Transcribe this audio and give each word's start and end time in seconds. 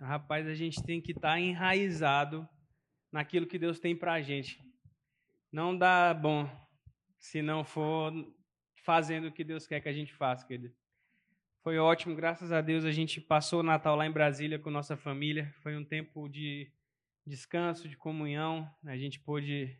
Rapaz, 0.00 0.46
a 0.46 0.54
gente 0.54 0.82
tem 0.82 0.98
que 0.98 1.12
estar 1.12 1.32
tá 1.32 1.40
enraizado 1.40 2.48
naquilo 3.12 3.46
que 3.46 3.58
Deus 3.58 3.78
tem 3.78 3.94
para 3.94 4.14
a 4.14 4.22
gente. 4.22 4.58
Não 5.52 5.76
dá 5.76 6.14
bom 6.14 6.48
se 7.18 7.42
não 7.42 7.62
for 7.64 8.12
fazendo 8.82 9.28
o 9.28 9.32
que 9.32 9.44
Deus 9.44 9.66
quer 9.66 9.80
que 9.80 9.88
a 9.88 9.92
gente 9.92 10.14
faça, 10.14 10.46
querido. 10.46 10.74
Foi 11.62 11.76
ótimo, 11.78 12.16
graças 12.16 12.50
a 12.50 12.62
Deus 12.62 12.86
a 12.86 12.90
gente 12.90 13.20
passou 13.20 13.60
o 13.60 13.62
Natal 13.62 13.94
lá 13.94 14.06
em 14.06 14.10
Brasília 14.10 14.58
com 14.58 14.70
nossa 14.70 14.96
família. 14.96 15.52
Foi 15.62 15.76
um 15.76 15.84
tempo 15.84 16.26
de 16.28 16.72
descanso, 17.26 17.86
de 17.86 17.96
comunhão. 17.96 18.66
A 18.86 18.96
gente 18.96 19.20
pôde 19.20 19.78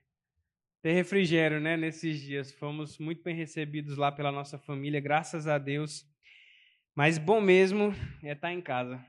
ter 0.82 0.92
refrigério, 0.92 1.60
né, 1.60 1.78
nesses 1.78 2.20
dias. 2.20 2.52
Fomos 2.52 2.98
muito 2.98 3.22
bem 3.22 3.34
recebidos 3.34 3.96
lá 3.96 4.12
pela 4.12 4.30
nossa 4.30 4.58
família, 4.58 5.00
graças 5.00 5.46
a 5.46 5.56
Deus. 5.56 6.06
Mas 6.94 7.16
bom 7.16 7.40
mesmo 7.40 7.94
é 8.22 8.32
estar 8.32 8.52
em 8.52 8.60
casa. 8.60 9.02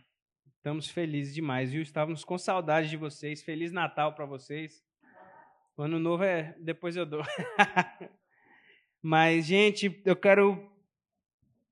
Estamos 0.61 0.91
felizes 0.91 1.33
demais, 1.33 1.71
viu? 1.71 1.81
Estávamos 1.81 2.23
com 2.23 2.37
saudade 2.37 2.87
de 2.87 2.95
vocês. 2.95 3.41
Feliz 3.41 3.71
Natal 3.71 4.13
para 4.13 4.27
vocês. 4.27 4.85
O 5.75 5.81
ano 5.81 5.97
novo 5.97 6.23
é 6.23 6.55
depois 6.59 6.95
eu 6.95 7.03
dou. 7.03 7.23
Mas 9.01 9.47
gente, 9.47 9.99
eu 10.05 10.15
quero 10.15 10.71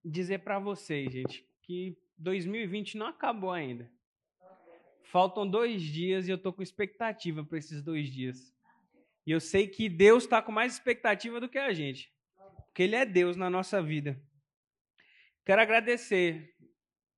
dizer 0.04 0.40
para 0.40 0.58
vocês, 0.58 1.14
gente, 1.14 1.46
que 1.62 1.96
2020 2.18 2.98
não 2.98 3.06
acabou 3.06 3.52
ainda. 3.52 3.88
Faltam 5.04 5.48
dois 5.48 5.84
dias 5.84 6.28
e 6.28 6.32
eu 6.32 6.38
estou 6.38 6.52
com 6.52 6.64
expectativa 6.64 7.44
para 7.44 7.60
esses 7.60 7.84
dois 7.84 8.12
dias. 8.12 8.52
E 9.24 9.30
eu 9.30 9.40
sei 9.40 9.68
que 9.68 9.88
Deus 9.88 10.24
está 10.24 10.42
com 10.42 10.52
mais 10.52 10.74
expectativa 10.74 11.40
do 11.40 11.48
que 11.48 11.60
a 11.60 11.72
gente, 11.74 12.12
porque 12.66 12.82
Ele 12.82 12.96
é 12.96 13.06
Deus 13.06 13.38
na 13.38 13.52
nossa 13.52 13.84
vida. 13.84 14.20
Quero 15.46 15.62
agradecer 15.62 16.56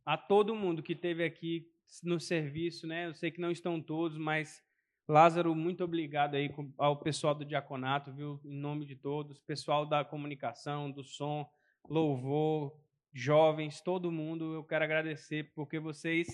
a 0.06 0.18
todo 0.18 0.56
mundo 0.56 0.84
que 0.84 0.94
esteve 0.94 1.24
aqui 1.24 1.68
no 2.04 2.20
serviço, 2.20 2.88
né? 2.88 3.08
Eu 3.08 3.14
sei 3.14 3.32
que 3.32 3.42
não 3.42 3.52
estão 3.52 3.82
todos, 3.82 4.18
mas 4.18 4.62
Lázaro, 5.08 5.54
muito 5.54 5.84
obrigado 5.84 6.36
aí 6.36 6.50
ao 6.78 6.98
pessoal 6.98 7.36
do 7.36 7.44
diaconato, 7.44 8.14
viu? 8.14 8.40
Em 8.46 8.56
nome 8.56 8.86
de 8.86 8.96
todos, 8.96 9.40
pessoal 9.40 9.86
da 9.86 10.06
comunicação, 10.06 10.90
do 10.90 11.04
som, 11.04 11.46
louvor, 11.90 12.80
jovens, 13.14 13.82
todo 13.82 14.12
mundo, 14.12 14.54
eu 14.54 14.64
quero 14.64 14.86
agradecer 14.86 15.52
porque 15.54 15.80
vocês 15.80 16.28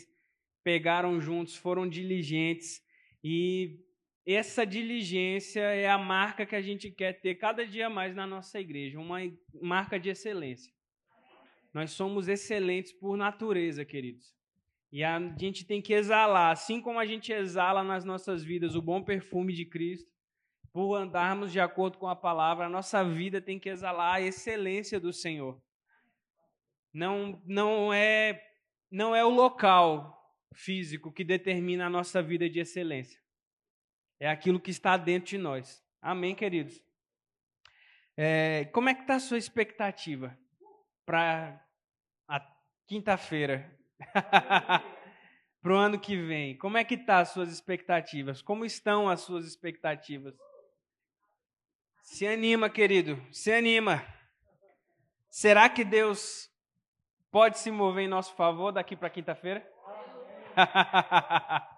pegaram 0.63 1.19
juntos, 1.19 1.55
foram 1.55 1.89
diligentes 1.89 2.81
e 3.23 3.79
essa 4.25 4.65
diligência 4.65 5.61
é 5.61 5.89
a 5.89 5.97
marca 5.97 6.45
que 6.45 6.55
a 6.55 6.61
gente 6.61 6.91
quer 6.91 7.13
ter 7.21 7.35
cada 7.35 7.65
dia 7.65 7.89
mais 7.89 8.13
na 8.13 8.27
nossa 8.27 8.59
igreja, 8.59 8.99
uma 8.99 9.19
marca 9.61 9.97
de 9.97 10.09
excelência. 10.09 10.71
Nós 11.73 11.91
somos 11.91 12.27
excelentes 12.27 12.93
por 12.93 13.17
natureza, 13.17 13.85
queridos. 13.85 14.35
E 14.91 15.03
a 15.03 15.19
gente 15.37 15.65
tem 15.65 15.81
que 15.81 15.93
exalar, 15.93 16.51
assim 16.51 16.81
como 16.81 16.99
a 16.99 17.05
gente 17.05 17.31
exala 17.31 17.83
nas 17.83 18.05
nossas 18.05 18.43
vidas 18.43 18.75
o 18.75 18.81
bom 18.81 19.03
perfume 19.03 19.53
de 19.53 19.65
Cristo, 19.65 20.09
por 20.71 20.95
andarmos 20.95 21.51
de 21.51 21.59
acordo 21.59 21.97
com 21.97 22.07
a 22.07 22.15
palavra, 22.15 22.65
a 22.65 22.69
nossa 22.69 23.03
vida 23.03 23.41
tem 23.41 23.59
que 23.59 23.69
exalar 23.69 24.15
a 24.15 24.21
excelência 24.21 24.99
do 24.99 25.11
Senhor. 25.11 25.61
Não, 26.93 27.41
não 27.45 27.93
é 27.93 28.43
não 28.89 29.15
é 29.15 29.23
o 29.23 29.29
local 29.29 30.17
físico 30.53 31.11
que 31.11 31.23
determina 31.23 31.85
a 31.85 31.89
nossa 31.89 32.21
vida 32.21 32.49
de 32.49 32.59
excelência. 32.59 33.19
É 34.19 34.29
aquilo 34.29 34.59
que 34.59 34.71
está 34.71 34.95
dentro 34.97 35.29
de 35.29 35.37
nós. 35.37 35.83
Amém, 36.01 36.33
queridos? 36.33 36.81
É, 38.15 38.65
como 38.73 38.89
é 38.89 38.95
que 38.95 39.01
está 39.01 39.15
a 39.15 39.19
sua 39.19 39.37
expectativa 39.37 40.37
para 41.07 41.65
a 42.27 42.45
quinta-feira? 42.85 43.73
para 45.63 45.73
o 45.73 45.77
ano 45.77 45.97
que 45.97 46.17
vem? 46.17 46.57
Como 46.57 46.77
é 46.77 46.83
que 46.83 46.97
tá 46.97 47.19
as 47.19 47.29
suas 47.29 47.49
expectativas? 47.49 48.41
Como 48.41 48.65
estão 48.65 49.07
as 49.07 49.21
suas 49.21 49.45
expectativas? 49.45 50.35
Se 52.01 52.27
anima, 52.27 52.69
querido, 52.69 53.25
se 53.31 53.53
anima. 53.53 54.05
Será 55.29 55.69
que 55.69 55.85
Deus 55.85 56.51
pode 57.31 57.57
se 57.57 57.71
mover 57.71 58.03
em 58.03 58.09
nosso 58.09 58.35
favor 58.35 58.73
daqui 58.73 58.97
para 58.97 59.09
quinta-feira? 59.09 59.65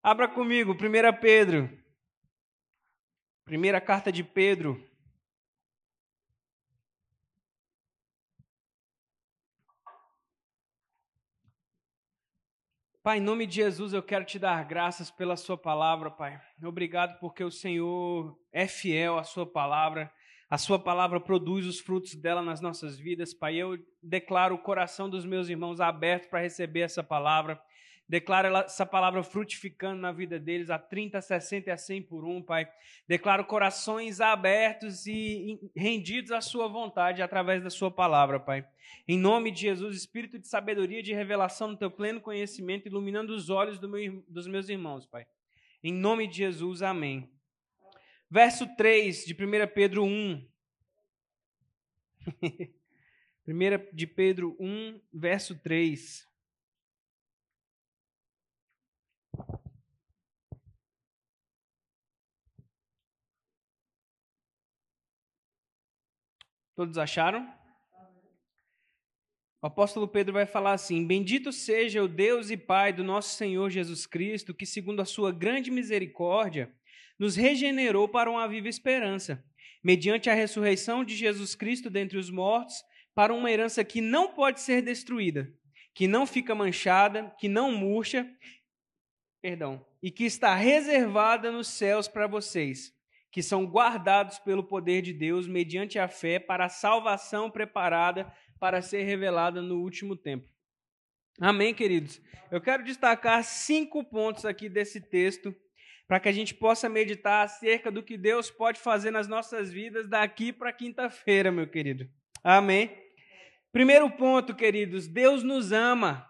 Abra 0.00 0.28
comigo, 0.28 0.74
1 0.74 0.76
Pedro. 1.20 1.76
Primeira 3.44 3.80
carta 3.80 4.12
de 4.12 4.22
Pedro. 4.22 4.87
Pai, 13.08 13.16
em 13.16 13.22
nome 13.22 13.46
de 13.46 13.54
Jesus, 13.54 13.94
eu 13.94 14.02
quero 14.02 14.22
te 14.22 14.38
dar 14.38 14.62
graças 14.66 15.10
pela 15.10 15.34
Sua 15.34 15.56
palavra, 15.56 16.10
Pai. 16.10 16.38
Obrigado 16.62 17.18
porque 17.18 17.42
o 17.42 17.50
Senhor 17.50 18.38
é 18.52 18.68
fiel 18.68 19.16
à 19.16 19.24
Sua 19.24 19.50
palavra. 19.50 20.12
A 20.50 20.58
Sua 20.58 20.78
palavra 20.78 21.18
produz 21.18 21.64
os 21.64 21.80
frutos 21.80 22.14
dela 22.14 22.42
nas 22.42 22.60
nossas 22.60 22.98
vidas, 22.98 23.32
Pai. 23.32 23.56
Eu 23.56 23.78
declaro 24.02 24.56
o 24.56 24.58
coração 24.58 25.08
dos 25.08 25.24
meus 25.24 25.48
irmãos 25.48 25.80
aberto 25.80 26.28
para 26.28 26.42
receber 26.42 26.80
essa 26.80 27.02
palavra. 27.02 27.58
Declaro 28.08 28.56
essa 28.56 28.86
palavra 28.86 29.22
frutificando 29.22 30.00
na 30.00 30.10
vida 30.10 30.40
deles 30.40 30.70
a 30.70 30.78
30, 30.78 31.20
60 31.20 31.68
e 31.68 31.72
a 31.72 31.76
100 31.76 32.02
por 32.02 32.24
um, 32.24 32.40
Pai. 32.40 32.66
Declaro 33.06 33.44
corações 33.44 34.18
abertos 34.18 35.06
e 35.06 35.60
rendidos 35.76 36.32
à 36.32 36.40
Sua 36.40 36.68
vontade 36.68 37.20
através 37.20 37.62
da 37.62 37.68
Sua 37.68 37.90
palavra, 37.90 38.40
Pai. 38.40 38.66
Em 39.06 39.18
nome 39.18 39.50
de 39.50 39.60
Jesus, 39.60 39.94
Espírito 39.94 40.38
de 40.38 40.48
sabedoria 40.48 41.00
e 41.00 41.02
de 41.02 41.12
revelação 41.12 41.68
no 41.68 41.76
Teu 41.76 41.90
pleno 41.90 42.18
conhecimento, 42.18 42.88
iluminando 42.88 43.34
os 43.34 43.50
olhos 43.50 43.78
do 43.78 43.86
meu, 43.86 44.24
dos 44.26 44.46
meus 44.46 44.70
irmãos, 44.70 45.04
Pai. 45.04 45.26
Em 45.84 45.92
nome 45.92 46.26
de 46.26 46.38
Jesus, 46.38 46.80
amém. 46.80 47.30
Verso 48.30 48.66
3 48.74 49.26
de 49.26 49.34
1 49.34 49.36
Pedro 49.74 50.04
1. 50.08 50.48
1 53.46 53.94
de 53.94 54.06
Pedro 54.06 54.56
1, 54.58 54.98
verso 55.12 55.58
3. 55.58 56.27
Todos 66.78 66.96
acharam? 66.96 67.52
O 69.60 69.66
apóstolo 69.66 70.06
Pedro 70.06 70.32
vai 70.32 70.46
falar 70.46 70.74
assim: 70.74 71.04
Bendito 71.04 71.50
seja 71.50 72.04
o 72.04 72.06
Deus 72.06 72.50
e 72.50 72.56
Pai 72.56 72.92
do 72.92 73.02
nosso 73.02 73.34
Senhor 73.34 73.68
Jesus 73.68 74.06
Cristo, 74.06 74.54
que, 74.54 74.64
segundo 74.64 75.02
a 75.02 75.04
sua 75.04 75.32
grande 75.32 75.72
misericórdia, 75.72 76.72
nos 77.18 77.34
regenerou 77.34 78.08
para 78.08 78.30
uma 78.30 78.46
viva 78.46 78.68
esperança, 78.68 79.44
mediante 79.82 80.30
a 80.30 80.34
ressurreição 80.34 81.02
de 81.04 81.16
Jesus 81.16 81.56
Cristo 81.56 81.90
dentre 81.90 82.16
os 82.16 82.30
mortos, 82.30 82.76
para 83.12 83.34
uma 83.34 83.50
herança 83.50 83.82
que 83.82 84.00
não 84.00 84.32
pode 84.32 84.60
ser 84.60 84.80
destruída, 84.80 85.52
que 85.92 86.06
não 86.06 86.28
fica 86.28 86.54
manchada, 86.54 87.34
que 87.40 87.48
não 87.48 87.72
murcha, 87.72 88.24
perdão, 89.42 89.84
e 90.00 90.12
que 90.12 90.22
está 90.22 90.54
reservada 90.54 91.50
nos 91.50 91.66
céus 91.66 92.06
para 92.06 92.28
vocês 92.28 92.96
que 93.30 93.42
são 93.42 93.66
guardados 93.66 94.38
pelo 94.38 94.64
poder 94.64 95.02
de 95.02 95.12
Deus 95.12 95.46
mediante 95.46 95.98
a 95.98 96.08
fé 96.08 96.38
para 96.38 96.66
a 96.66 96.68
salvação 96.68 97.50
preparada 97.50 98.32
para 98.58 98.82
ser 98.82 99.02
revelada 99.02 99.60
no 99.60 99.80
último 99.80 100.16
tempo. 100.16 100.48
Amém, 101.40 101.72
queridos? 101.72 102.20
Eu 102.50 102.60
quero 102.60 102.82
destacar 102.82 103.44
cinco 103.44 104.02
pontos 104.02 104.44
aqui 104.44 104.68
desse 104.68 105.00
texto 105.00 105.54
para 106.08 106.18
que 106.18 106.28
a 106.28 106.32
gente 106.32 106.54
possa 106.54 106.88
meditar 106.88 107.44
acerca 107.44 107.90
do 107.90 108.02
que 108.02 108.16
Deus 108.16 108.50
pode 108.50 108.80
fazer 108.80 109.10
nas 109.10 109.28
nossas 109.28 109.70
vidas 109.70 110.08
daqui 110.08 110.52
para 110.52 110.72
quinta-feira, 110.72 111.52
meu 111.52 111.68
querido. 111.68 112.08
Amém? 112.42 112.90
Primeiro 113.70 114.10
ponto, 114.10 114.54
queridos, 114.54 115.06
Deus 115.06 115.42
nos 115.42 115.70
ama 115.70 116.27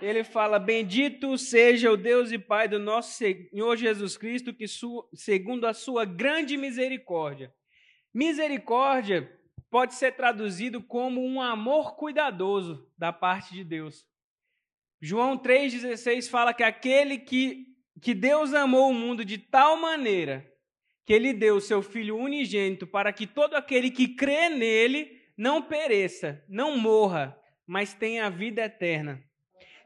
ele 0.00 0.24
fala: 0.24 0.58
Bendito 0.58 1.36
seja 1.38 1.90
o 1.90 1.96
Deus 1.96 2.32
e 2.32 2.38
Pai 2.38 2.68
do 2.68 2.78
nosso 2.78 3.12
Senhor 3.14 3.76
Jesus 3.76 4.16
Cristo, 4.16 4.52
que 4.52 4.66
segundo 5.14 5.66
a 5.66 5.74
sua 5.74 6.04
grande 6.04 6.56
misericórdia. 6.56 7.52
Misericórdia 8.12 9.30
pode 9.70 9.94
ser 9.94 10.12
traduzido 10.12 10.82
como 10.82 11.24
um 11.24 11.40
amor 11.40 11.96
cuidadoso 11.96 12.88
da 12.96 13.12
parte 13.12 13.52
de 13.52 13.64
Deus. 13.64 14.06
João 15.00 15.36
3,16 15.36 16.30
fala 16.30 16.54
que 16.54 16.62
aquele 16.62 17.18
que, 17.18 17.66
que 18.00 18.14
Deus 18.14 18.54
amou 18.54 18.90
o 18.90 18.94
mundo 18.94 19.24
de 19.24 19.36
tal 19.36 19.76
maneira 19.76 20.48
que 21.04 21.12
ele 21.12 21.32
deu 21.32 21.56
o 21.56 21.60
seu 21.60 21.82
Filho 21.82 22.16
unigênito 22.16 22.86
para 22.86 23.12
que 23.12 23.26
todo 23.26 23.54
aquele 23.54 23.90
que 23.90 24.08
crê 24.08 24.48
nele 24.48 25.20
não 25.36 25.60
pereça, 25.60 26.42
não 26.48 26.78
morra, 26.78 27.38
mas 27.66 27.92
tenha 27.92 28.26
a 28.26 28.30
vida 28.30 28.62
eterna. 28.62 29.22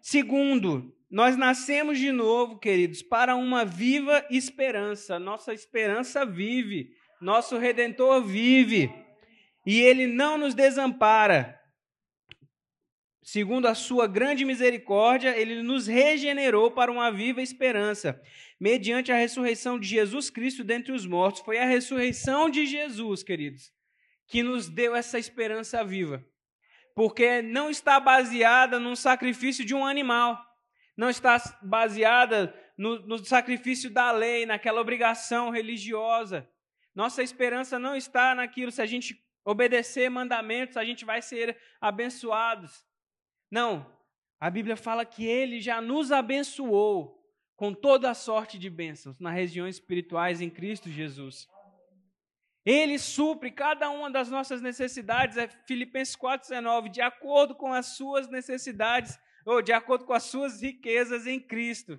Segundo, 0.01 0.95
nós 1.11 1.37
nascemos 1.37 1.99
de 1.99 2.13
novo, 2.13 2.59
queridos, 2.59 3.03
para 3.03 3.35
uma 3.35 3.65
viva 3.65 4.25
esperança. 4.31 5.19
Nossa 5.19 5.55
esperança 5.55 6.25
vive, 6.27 6.91
nosso 7.21 7.57
redentor 7.57 8.23
vive, 8.23 8.93
e 9.65 9.81
ele 9.81 10.07
não 10.07 10.37
nos 10.37 10.55
desampara. 10.55 11.57
segundo 13.23 13.67
a 13.69 13.75
sua 13.75 14.07
grande 14.07 14.43
misericórdia, 14.43 15.37
ele 15.37 15.63
nos 15.63 15.87
regenerou 15.87 16.71
para 16.71 16.91
uma 16.91 17.11
viva 17.11 17.43
esperança, 17.43 18.19
mediante 18.59 19.13
a 19.13 19.17
ressurreição 19.17 19.79
de 19.79 19.87
Jesus 19.87 20.31
Cristo 20.31 20.65
dentre 20.65 20.93
os 20.93 21.05
mortos. 21.05 21.43
Foi 21.43 21.59
a 21.59 21.67
ressurreição 21.67 22.49
de 22.49 22.65
Jesus, 22.65 23.23
queridos, 23.23 23.71
que 24.27 24.43
nos 24.43 24.69
deu 24.71 24.97
essa 24.97 25.19
esperança 25.19 25.85
viva. 25.85 26.25
Porque 26.99 27.41
não 27.43 27.71
está 27.71 28.01
baseada 28.01 28.81
num 28.81 28.97
sacrifício 28.97 29.65
de 29.65 29.73
um 29.73 29.87
animal, 29.87 30.37
não 30.97 31.09
está 31.09 31.41
baseada 31.63 32.53
no, 32.77 32.99
no 33.07 33.19
sacrifício 33.19 33.89
da 33.89 34.11
lei, 34.11 34.45
naquela 34.45 34.81
obrigação 34.81 35.51
religiosa. 35.51 36.51
Nossa 36.93 37.23
esperança 37.23 37.79
não 37.79 37.95
está 37.95 38.35
naquilo, 38.35 38.73
se 38.73 38.83
a 38.83 38.87
gente 38.87 39.25
obedecer 39.45 40.11
mandamentos, 40.11 40.77
a 40.77 40.85
gente 40.85 41.05
vai 41.05 41.23
ser 41.23 41.57
abençoados. 41.81 42.85
Não, 43.49 43.89
a 44.41 44.51
Bíblia 44.51 44.77
fala 44.77 45.05
que 45.05 45.25
ele 45.25 45.61
já 45.61 45.81
nos 45.81 46.11
abençoou 46.11 47.25
com 47.55 47.73
toda 47.73 48.11
a 48.11 48.15
sorte 48.15 48.59
de 48.59 48.69
bênçãos 48.69 49.21
nas 49.21 49.35
regiões 49.35 49.77
espirituais 49.77 50.41
em 50.41 50.51
Cristo 50.51 50.91
Jesus. 50.91 51.47
Ele 52.69 52.99
supre 52.99 53.51
cada 53.51 53.89
uma 53.89 54.11
das 54.11 54.29
nossas 54.29 54.61
necessidades, 54.61 55.39
é 55.39 55.49
Filipenses 55.67 56.15
4,19, 56.15 56.91
de 56.91 57.01
acordo 57.01 57.55
com 57.55 57.73
as 57.73 57.97
suas 57.97 58.29
necessidades, 58.29 59.19
ou 59.43 59.63
de 59.63 59.73
acordo 59.73 60.05
com 60.05 60.13
as 60.13 60.25
suas 60.25 60.61
riquezas 60.61 61.27
em 61.27 61.41
Cristo. 61.41 61.99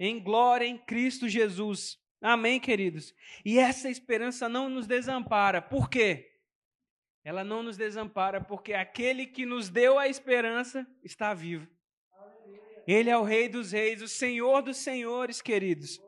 Em 0.00 0.20
glória 0.20 0.66
em 0.66 0.76
Cristo 0.76 1.28
Jesus. 1.28 1.96
Amém, 2.20 2.58
queridos? 2.58 3.14
E 3.44 3.56
essa 3.56 3.88
esperança 3.88 4.48
não 4.48 4.68
nos 4.68 4.88
desampara. 4.88 5.62
Por 5.62 5.88
quê? 5.88 6.32
Ela 7.22 7.44
não 7.44 7.62
nos 7.62 7.76
desampara 7.76 8.40
porque 8.40 8.74
aquele 8.74 9.28
que 9.28 9.46
nos 9.46 9.70
deu 9.70 9.96
a 9.96 10.08
esperança 10.08 10.84
está 11.04 11.32
vivo. 11.34 11.68
Ele 12.84 13.08
é 13.08 13.16
o 13.16 13.22
Rei 13.22 13.48
dos 13.48 13.70
Reis, 13.70 14.02
o 14.02 14.08
Senhor 14.08 14.60
dos 14.60 14.78
Senhores, 14.78 15.40
queridos. 15.40 16.02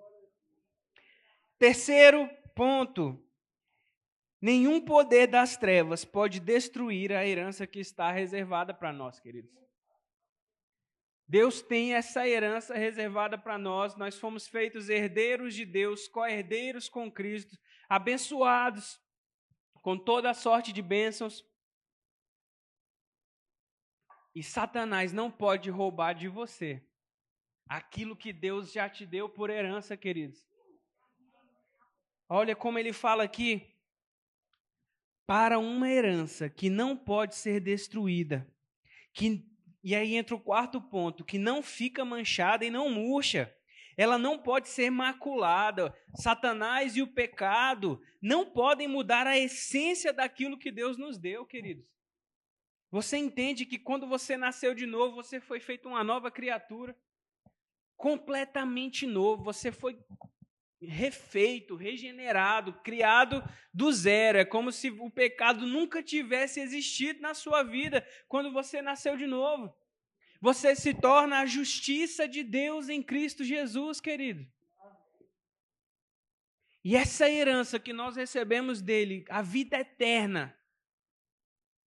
Terceiro 1.56 2.28
ponto. 2.52 3.23
Nenhum 4.44 4.78
poder 4.78 5.26
das 5.26 5.56
trevas 5.56 6.04
pode 6.04 6.38
destruir 6.38 7.14
a 7.14 7.26
herança 7.26 7.66
que 7.66 7.80
está 7.80 8.10
reservada 8.10 8.74
para 8.74 8.92
nós, 8.92 9.18
queridos. 9.18 9.50
Deus 11.26 11.62
tem 11.62 11.94
essa 11.94 12.28
herança 12.28 12.74
reservada 12.74 13.38
para 13.38 13.56
nós. 13.56 13.96
Nós 13.96 14.18
fomos 14.18 14.46
feitos 14.46 14.90
herdeiros 14.90 15.54
de 15.54 15.64
Deus, 15.64 16.06
co-herdeiros 16.08 16.90
com 16.90 17.10
Cristo, 17.10 17.56
abençoados 17.88 19.00
com 19.80 19.96
toda 19.96 20.28
a 20.28 20.34
sorte 20.34 20.74
de 20.74 20.82
bênçãos. 20.82 21.42
E 24.34 24.42
Satanás 24.42 25.10
não 25.10 25.30
pode 25.30 25.70
roubar 25.70 26.12
de 26.12 26.28
você 26.28 26.86
aquilo 27.66 28.14
que 28.14 28.30
Deus 28.30 28.70
já 28.70 28.90
te 28.90 29.06
deu 29.06 29.26
por 29.26 29.48
herança, 29.48 29.96
queridos. 29.96 30.46
Olha 32.28 32.54
como 32.54 32.78
ele 32.78 32.92
fala 32.92 33.24
aqui. 33.24 33.73
Para 35.26 35.58
uma 35.58 35.88
herança 35.88 36.48
que 36.48 36.68
não 36.68 36.96
pode 36.96 37.34
ser 37.34 37.60
destruída, 37.60 38.46
que, 39.12 39.42
e 39.82 39.94
aí 39.94 40.14
entra 40.14 40.34
o 40.34 40.40
quarto 40.40 40.80
ponto, 40.80 41.24
que 41.24 41.38
não 41.38 41.62
fica 41.62 42.04
manchada 42.04 42.64
e 42.64 42.70
não 42.70 42.90
murcha 42.90 43.54
ela 43.96 44.18
não 44.18 44.38
pode 44.38 44.68
ser 44.68 44.90
maculada. 44.90 45.94
Satanás 46.14 46.96
e 46.96 47.02
o 47.02 47.12
pecado 47.12 48.00
não 48.20 48.50
podem 48.50 48.88
mudar 48.88 49.26
a 49.26 49.38
essência 49.38 50.12
daquilo 50.12 50.58
que 50.58 50.70
Deus 50.70 50.96
nos 50.96 51.18
deu, 51.18 51.46
queridos. 51.46 51.84
Você 52.90 53.16
entende 53.16 53.66
que 53.66 53.78
quando 53.78 54.06
você 54.06 54.36
nasceu 54.36 54.74
de 54.74 54.86
novo, 54.86 55.16
você 55.16 55.40
foi 55.40 55.60
feito 55.60 55.88
uma 55.88 56.04
nova 56.04 56.30
criatura, 56.30 56.96
completamente 57.96 59.06
novo, 59.06 59.42
você 59.42 59.72
foi 59.72 59.98
refeito, 60.86 61.76
regenerado, 61.76 62.72
criado 62.82 63.42
do 63.72 63.92
zero. 63.92 64.38
É 64.38 64.44
como 64.44 64.70
se 64.70 64.90
o 64.90 65.10
pecado 65.10 65.66
nunca 65.66 66.02
tivesse 66.02 66.60
existido 66.60 67.20
na 67.20 67.34
sua 67.34 67.62
vida 67.62 68.06
quando 68.28 68.52
você 68.52 68.80
nasceu 68.80 69.16
de 69.16 69.26
novo. 69.26 69.74
Você 70.40 70.76
se 70.76 70.92
torna 70.92 71.40
a 71.40 71.46
justiça 71.46 72.28
de 72.28 72.42
Deus 72.42 72.88
em 72.88 73.02
Cristo 73.02 73.42
Jesus, 73.42 74.00
querido. 74.00 74.46
E 76.84 76.94
essa 76.94 77.30
herança 77.30 77.80
que 77.80 77.94
nós 77.94 78.14
recebemos 78.14 78.82
dele, 78.82 79.24
a 79.30 79.40
vida 79.40 79.78
eterna, 79.78 80.54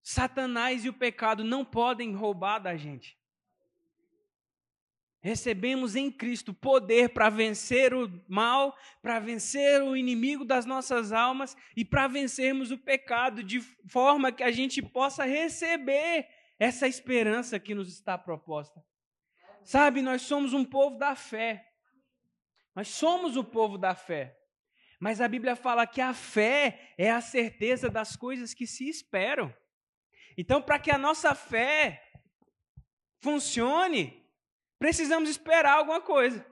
Satanás 0.01 0.85
e 0.85 0.89
o 0.89 0.93
pecado 0.93 1.43
não 1.43 1.63
podem 1.63 2.15
roubar 2.15 2.59
da 2.59 2.75
gente. 2.75 3.15
Recebemos 5.21 5.95
em 5.95 6.11
Cristo 6.11 6.53
poder 6.53 7.09
para 7.09 7.29
vencer 7.29 7.93
o 7.93 8.09
mal, 8.27 8.77
para 9.01 9.19
vencer 9.19 9.81
o 9.81 9.95
inimigo 9.95 10.45
das 10.45 10.65
nossas 10.65 11.11
almas 11.11 11.55
e 11.75 11.83
para 11.83 12.07
vencermos 12.07 12.71
o 12.71 12.77
pecado, 12.77 13.43
de 13.43 13.59
forma 13.89 14.31
que 14.31 14.43
a 14.43 14.51
gente 14.51 14.81
possa 14.81 15.25
receber 15.25 16.27
essa 16.59 16.87
esperança 16.87 17.59
que 17.59 17.73
nos 17.73 17.89
está 17.89 18.17
proposta. 18.17 18.83
Sabe, 19.63 20.01
nós 20.01 20.21
somos 20.21 20.53
um 20.53 20.63
povo 20.63 20.97
da 20.97 21.15
fé. 21.15 21.67
Nós 22.75 22.87
somos 22.87 23.35
o 23.35 23.43
povo 23.43 23.77
da 23.77 23.95
fé. 23.95 24.37
Mas 24.99 25.19
a 25.19 25.27
Bíblia 25.27 25.55
fala 25.55 25.85
que 25.85 25.99
a 25.99 26.13
fé 26.13 26.93
é 26.97 27.11
a 27.11 27.21
certeza 27.21 27.89
das 27.89 28.15
coisas 28.15 28.53
que 28.53 28.65
se 28.65 28.87
esperam. 28.87 29.53
Então, 30.37 30.61
para 30.61 30.79
que 30.79 30.91
a 30.91 30.97
nossa 30.97 31.33
fé 31.33 32.03
funcione, 33.19 34.26
precisamos 34.79 35.29
esperar 35.29 35.77
alguma 35.77 36.01
coisa. 36.01 36.45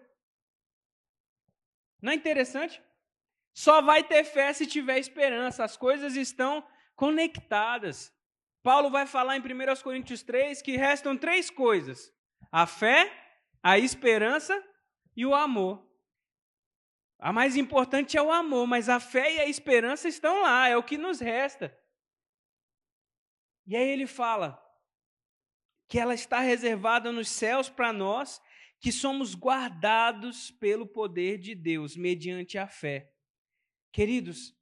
Não 2.02 2.12
é 2.12 2.16
interessante? 2.16 2.82
Só 3.54 3.82
vai 3.82 4.04
ter 4.04 4.24
fé 4.24 4.52
se 4.54 4.68
tiver 4.68 5.00
esperança. 5.00 5.64
As 5.64 5.78
coisas 5.78 6.16
estão 6.16 6.66
conectadas. 6.96 8.14
Paulo 8.62 8.90
vai 8.90 9.06
falar 9.06 9.38
em 9.38 9.40
1 9.40 9.82
Coríntios 9.84 10.24
3 10.24 10.62
que 10.62 10.76
restam 10.76 11.18
três 11.18 11.50
coisas: 11.50 12.12
a 12.52 12.66
fé, 12.66 13.12
a 13.64 13.78
esperança 13.78 14.62
e 15.16 15.26
o 15.26 15.34
amor. 15.34 15.86
A 17.20 17.32
mais 17.32 17.56
importante 17.56 18.18
é 18.18 18.22
o 18.22 18.32
amor, 18.32 18.68
mas 18.68 18.90
a 18.90 19.00
fé 19.00 19.36
e 19.36 19.40
a 19.40 19.48
esperança 19.48 20.08
estão 20.08 20.42
lá, 20.42 20.68
é 20.68 20.76
o 20.76 20.84
que 20.84 20.98
nos 20.98 21.20
resta. 21.20 21.76
E 23.66 23.76
aí 23.76 23.88
ele 23.88 24.06
fala 24.06 24.62
que 25.88 26.00
ela 26.00 26.14
está 26.14 26.40
reservada 26.40 27.12
nos 27.12 27.30
céus 27.30 27.70
para 27.70 27.94
nós, 27.94 28.42
que 28.80 28.92
somos 28.92 29.36
guardados 29.36 30.52
pelo 30.52 30.86
poder 30.86 31.38
de 31.38 31.56
Deus 31.56 31.96
mediante 31.96 32.58
a 32.58 32.68
fé. 32.68 33.12
Queridos, 33.92 34.56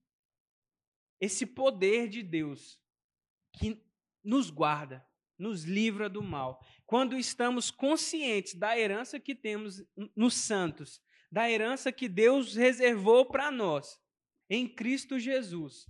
esse 1.20 1.46
poder 1.46 2.08
de 2.08 2.22
Deus 2.22 2.80
que 3.54 3.82
nos 4.24 4.50
guarda, 4.50 5.06
nos 5.38 5.64
livra 5.64 6.10
do 6.10 6.22
mal. 6.22 6.64
Quando 6.86 7.18
estamos 7.18 7.72
conscientes 7.72 8.56
da 8.56 8.78
herança 8.78 9.20
que 9.20 9.34
temos 9.34 9.84
nos 10.16 10.36
santos, 10.36 11.02
da 11.32 11.50
herança 11.50 11.92
que 11.92 12.08
Deus 12.08 12.56
reservou 12.56 13.26
para 13.26 13.50
nós, 13.50 14.00
em 14.50 14.68
Cristo 14.68 15.18
Jesus, 15.18 15.88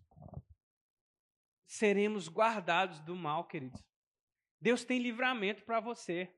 seremos 1.66 2.30
guardados 2.30 3.00
do 3.02 3.16
mal, 3.16 3.48
queridos. 3.48 3.84
Deus 4.64 4.86
tem 4.86 4.98
livramento 4.98 5.62
para 5.66 5.82
você. 5.82 6.34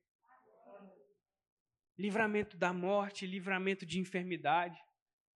Livramento 1.96 2.58
da 2.58 2.74
morte, 2.74 3.28
livramento 3.28 3.86
de 3.86 4.00
enfermidade. 4.00 4.84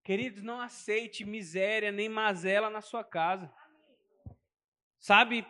Queridos, 0.03 0.41
não 0.41 0.59
aceite 0.59 1.23
miséria 1.23 1.91
nem 1.91 2.09
mazela 2.09 2.67
na 2.67 2.81
sua 2.81 3.03
casa. 3.03 3.53
Sabe, 4.97 5.45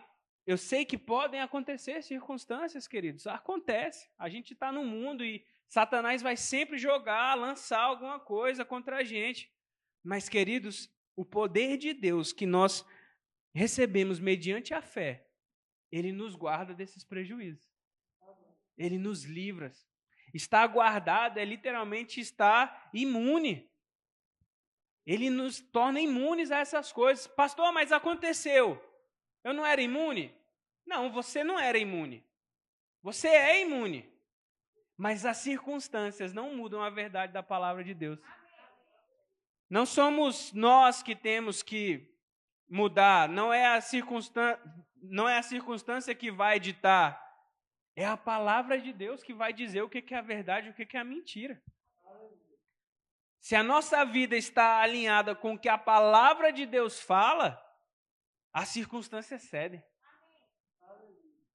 eu 0.45 0.57
sei 0.57 0.83
que 0.83 0.97
podem 0.97 1.39
acontecer 1.39 2.03
circunstâncias, 2.03 2.89
queridos. 2.89 3.25
Acontece. 3.25 4.09
A 4.17 4.27
gente 4.27 4.51
está 4.51 4.69
no 4.69 4.83
mundo 4.83 5.23
e 5.23 5.45
Satanás 5.69 6.21
vai 6.21 6.35
sempre 6.35 6.77
jogar, 6.77 7.35
lançar 7.35 7.79
alguma 7.79 8.19
coisa 8.19 8.65
contra 8.65 8.97
a 8.97 9.03
gente. 9.05 9.49
Mas, 10.03 10.27
queridos, 10.27 10.93
o 11.15 11.23
poder 11.23 11.77
de 11.77 11.93
Deus 11.93 12.33
que 12.33 12.45
nós 12.45 12.85
recebemos 13.53 14.19
mediante 14.19 14.73
a 14.73 14.81
fé, 14.81 15.28
ele 15.91 16.11
nos 16.11 16.35
guarda 16.35 16.73
desses 16.73 17.03
prejuízos. 17.03 17.67
Ele 18.77 18.97
nos 18.97 19.23
livra. 19.23 19.71
Está 20.33 20.65
guardado 20.67 21.37
é 21.37 21.45
literalmente 21.45 22.19
estar 22.19 22.89
imune. 22.93 23.69
Ele 25.05 25.29
nos 25.29 25.59
torna 25.59 25.99
imunes 25.99 26.51
a 26.51 26.59
essas 26.59 26.91
coisas. 26.91 27.27
Pastor, 27.27 27.71
mas 27.73 27.91
aconteceu. 27.91 28.81
Eu 29.43 29.53
não 29.53 29.65
era 29.65 29.81
imune? 29.81 30.33
Não, 30.85 31.11
você 31.11 31.43
não 31.43 31.59
era 31.59 31.77
imune. 31.77 32.23
Você 33.01 33.27
é 33.27 33.61
imune. 33.61 34.07
Mas 34.95 35.25
as 35.25 35.37
circunstâncias 35.37 36.33
não 36.33 36.55
mudam 36.55 36.81
a 36.81 36.89
verdade 36.89 37.33
da 37.33 37.41
palavra 37.41 37.83
de 37.83 37.93
Deus. 37.93 38.19
Não 39.69 39.85
somos 39.85 40.51
nós 40.51 41.01
que 41.01 41.15
temos 41.15 41.63
que 41.63 42.09
mudar, 42.67 43.29
não 43.29 43.51
é 43.51 43.65
a 43.65 43.81
circunstância, 43.81 44.61
não 45.01 45.27
é 45.27 45.37
a 45.37 45.43
circunstância 45.43 46.13
que 46.15 46.31
vai 46.31 46.59
ditar 46.59 47.27
É 47.95 48.05
a 48.05 48.15
palavra 48.15 48.79
de 48.79 48.93
Deus 48.93 49.21
que 49.21 49.33
vai 49.33 49.51
dizer 49.51 49.81
o 49.81 49.89
que 49.89 50.13
é 50.13 50.17
a 50.17 50.21
verdade 50.21 50.67
e 50.67 50.71
o 50.71 50.73
que 50.73 50.95
é 50.95 50.99
a 50.99 51.03
mentira. 51.03 51.61
Se 53.39 53.55
a 53.55 53.63
nossa 53.63 54.03
vida 54.05 54.35
está 54.35 54.81
alinhada 54.81 55.35
com 55.35 55.53
o 55.53 55.59
que 55.59 55.69
a 55.69 55.77
palavra 55.77 56.51
de 56.51 56.65
Deus 56.65 56.99
fala, 57.01 57.59
as 58.53 58.69
circunstâncias 58.69 59.43
cedem. 59.43 59.83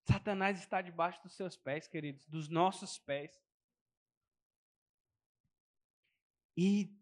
Satanás 0.04 0.58
está 0.58 0.82
debaixo 0.82 1.22
dos 1.22 1.34
seus 1.34 1.56
pés, 1.56 1.88
queridos, 1.88 2.26
dos 2.26 2.48
nossos 2.48 2.98
pés. 2.98 3.42
E, 6.56 6.94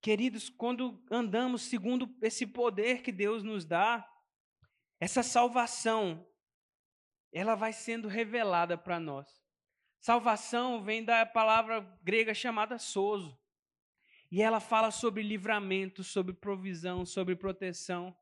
queridos, 0.00 0.50
quando 0.50 1.02
andamos 1.10 1.62
segundo 1.62 2.12
esse 2.20 2.46
poder 2.46 3.02
que 3.02 3.12
Deus 3.12 3.42
nos 3.42 3.64
dá, 3.64 4.09
essa 5.00 5.22
salvação, 5.22 6.30
ela 7.32 7.54
vai 7.54 7.72
sendo 7.72 8.06
revelada 8.06 8.76
para 8.76 9.00
nós. 9.00 9.42
Salvação 9.98 10.84
vem 10.84 11.02
da 11.02 11.24
palavra 11.24 11.80
grega 12.02 12.34
chamada 12.34 12.78
sozo. 12.78 13.40
E 14.30 14.42
ela 14.42 14.60
fala 14.60 14.90
sobre 14.90 15.22
livramento, 15.22 16.04
sobre 16.04 16.34
provisão, 16.34 17.04
sobre 17.04 17.34
proteção, 17.34 18.16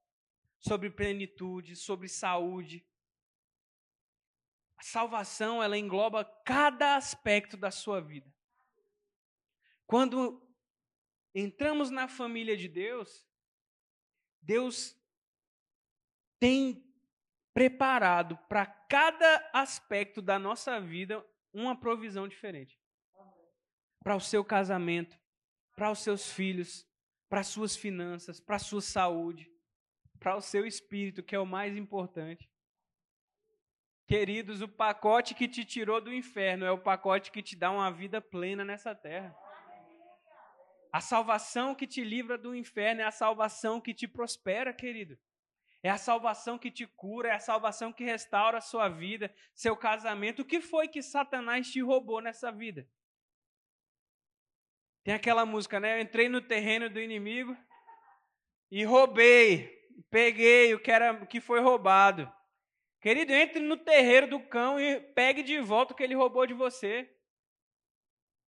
sobre 0.58 0.88
plenitude, 0.88 1.76
sobre 1.76 2.08
saúde. 2.08 2.86
A 4.76 4.82
salvação, 4.82 5.62
ela 5.62 5.76
engloba 5.76 6.24
cada 6.44 6.96
aspecto 6.96 7.56
da 7.56 7.70
sua 7.70 8.00
vida. 8.00 8.32
Quando 9.86 10.46
entramos 11.34 11.90
na 11.90 12.08
família 12.08 12.56
de 12.56 12.68
Deus, 12.68 13.26
Deus 14.40 14.97
tem 16.38 16.84
preparado 17.52 18.36
para 18.48 18.66
cada 18.66 19.50
aspecto 19.52 20.22
da 20.22 20.38
nossa 20.38 20.80
vida 20.80 21.24
uma 21.52 21.78
provisão 21.78 22.28
diferente. 22.28 22.78
Para 24.02 24.16
o 24.16 24.20
seu 24.20 24.44
casamento, 24.44 25.18
para 25.74 25.90
os 25.90 25.98
seus 25.98 26.30
filhos, 26.30 26.86
para 27.28 27.40
as 27.40 27.48
suas 27.48 27.76
finanças, 27.76 28.40
para 28.40 28.56
a 28.56 28.60
sua 28.60 28.80
saúde, 28.80 29.50
para 30.18 30.36
o 30.36 30.40
seu 30.40 30.66
espírito, 30.66 31.22
que 31.22 31.34
é 31.34 31.38
o 31.38 31.46
mais 31.46 31.76
importante. 31.76 32.48
Queridos, 34.06 34.62
o 34.62 34.68
pacote 34.68 35.34
que 35.34 35.46
te 35.46 35.64
tirou 35.64 36.00
do 36.00 36.12
inferno 36.12 36.64
é 36.64 36.70
o 36.70 36.78
pacote 36.78 37.30
que 37.30 37.42
te 37.42 37.54
dá 37.54 37.70
uma 37.70 37.90
vida 37.90 38.20
plena 38.20 38.64
nessa 38.64 38.94
terra. 38.94 39.36
A 40.90 41.00
salvação 41.00 41.74
que 41.74 41.86
te 41.86 42.02
livra 42.02 42.38
do 42.38 42.54
inferno 42.54 43.02
é 43.02 43.04
a 43.04 43.10
salvação 43.10 43.80
que 43.80 43.92
te 43.92 44.08
prospera, 44.08 44.72
querido. 44.72 45.18
É 45.88 45.90
a 45.90 45.96
salvação 45.96 46.58
que 46.58 46.70
te 46.70 46.86
cura, 46.86 47.30
é 47.30 47.32
a 47.32 47.40
salvação 47.40 47.90
que 47.90 48.04
restaura 48.04 48.58
a 48.58 48.60
sua 48.60 48.90
vida, 48.90 49.34
seu 49.54 49.74
casamento. 49.74 50.42
O 50.42 50.44
que 50.44 50.60
foi 50.60 50.86
que 50.86 51.00
Satanás 51.00 51.70
te 51.70 51.80
roubou 51.80 52.20
nessa 52.20 52.52
vida? 52.52 52.86
Tem 55.02 55.14
aquela 55.14 55.46
música, 55.46 55.80
né? 55.80 55.96
Eu 55.96 56.02
entrei 56.02 56.28
no 56.28 56.42
terreno 56.42 56.90
do 56.90 57.00
inimigo 57.00 57.56
e 58.70 58.84
roubei, 58.84 59.88
peguei 60.10 60.74
o 60.74 60.78
que 60.78 60.90
era 60.90 61.22
o 61.22 61.26
que 61.26 61.40
foi 61.40 61.60
roubado. 61.60 62.30
Querido, 63.00 63.32
entre 63.32 63.60
no 63.60 63.78
terreiro 63.78 64.28
do 64.28 64.40
cão 64.40 64.78
e 64.78 65.00
pegue 65.00 65.42
de 65.42 65.58
volta 65.58 65.94
o 65.94 65.96
que 65.96 66.02
ele 66.02 66.14
roubou 66.14 66.46
de 66.46 66.52
você. 66.52 67.10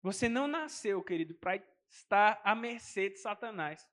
Você 0.01 0.27
não 0.27 0.45
nasceu, 0.45 1.01
querido, 1.01 1.35
para 1.35 1.63
está 1.89 2.41
à 2.43 2.53
mercê 2.53 3.09
de 3.09 3.17
Satanás. 3.17 3.87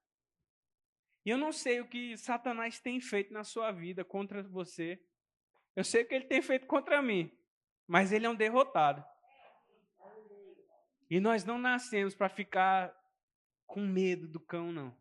E 1.27 1.31
eu 1.31 1.37
não 1.37 1.51
sei 1.51 1.81
o 1.81 1.89
que 1.89 2.17
Satanás 2.17 2.79
tem 2.79 3.01
feito 3.01 3.33
na 3.33 3.43
sua 3.43 3.73
vida 3.73 4.05
contra 4.05 4.45
você. 4.45 5.03
Eu 5.75 5.83
sei 5.83 6.05
o 6.05 6.07
que 6.07 6.15
ele 6.15 6.27
tem 6.27 6.41
feito 6.41 6.69
contra 6.69 7.03
mim, 7.03 7.37
mas 7.85 8.13
ele 8.13 8.27
é 8.27 8.31
um 8.31 8.35
derrotado. 8.37 9.05
E 11.11 11.19
nós 11.19 11.45
não 11.45 11.59
nascemos 11.59 12.15
para 12.15 12.29
ficar 12.29 12.97
com 13.67 13.81
medo 13.81 14.29
do 14.29 14.39
cão, 14.39 14.71
não. 14.71 14.97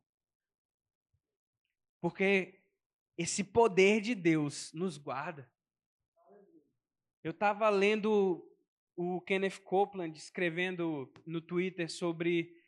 Porque 2.01 2.59
esse 3.15 3.43
poder 3.43 4.01
de 4.01 4.15
Deus 4.15 4.73
nos 4.73 4.97
guarda. 4.97 5.47
Eu 7.23 7.31
estava 7.31 7.69
lendo 7.69 8.51
o 8.95 9.21
Kenneth 9.21 9.59
Copeland 9.63 10.17
escrevendo 10.17 11.13
no 11.23 11.39
Twitter 11.39 11.87
sobre 11.87 12.59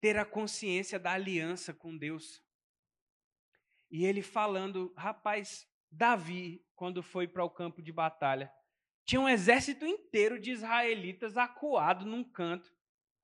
ter 0.00 0.16
a 0.16 0.24
consciência 0.24 1.00
da 1.00 1.10
aliança 1.10 1.74
com 1.74 1.96
Deus. 1.96 2.45
E 3.90 4.04
ele 4.04 4.22
falando, 4.22 4.92
rapaz, 4.96 5.66
Davi, 5.90 6.64
quando 6.74 7.02
foi 7.02 7.26
para 7.26 7.44
o 7.44 7.50
campo 7.50 7.80
de 7.80 7.92
batalha, 7.92 8.52
tinha 9.04 9.20
um 9.20 9.28
exército 9.28 9.86
inteiro 9.86 10.38
de 10.38 10.50
israelitas 10.50 11.36
acuado 11.36 12.04
num 12.04 12.24
canto, 12.24 12.74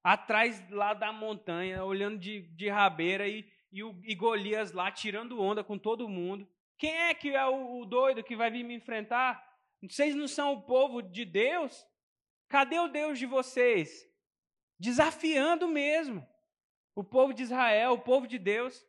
atrás 0.02 0.68
lá 0.70 0.94
da 0.94 1.12
montanha, 1.12 1.84
olhando 1.84 2.18
de, 2.18 2.42
de 2.54 2.68
rabeira, 2.68 3.26
e, 3.28 3.50
e, 3.70 3.82
o, 3.82 4.00
e 4.04 4.14
Golias 4.14 4.72
lá 4.72 4.90
tirando 4.90 5.40
onda 5.40 5.64
com 5.64 5.76
todo 5.76 6.08
mundo. 6.08 6.48
Quem 6.78 6.96
é 6.96 7.14
que 7.14 7.30
é 7.30 7.44
o, 7.46 7.80
o 7.80 7.84
doido 7.84 8.22
que 8.22 8.36
vai 8.36 8.50
vir 8.50 8.64
me 8.64 8.74
enfrentar? 8.74 9.44
Vocês 9.82 10.14
não 10.14 10.28
são 10.28 10.52
o 10.52 10.62
povo 10.62 11.02
de 11.02 11.24
Deus? 11.24 11.86
Cadê 12.48 12.78
o 12.78 12.88
Deus 12.88 13.18
de 13.18 13.26
vocês? 13.26 14.08
Desafiando 14.78 15.66
mesmo 15.66 16.26
o 16.94 17.02
povo 17.02 17.32
de 17.32 17.42
Israel, 17.42 17.92
o 17.92 18.00
povo 18.00 18.26
de 18.26 18.38
Deus. 18.38 18.84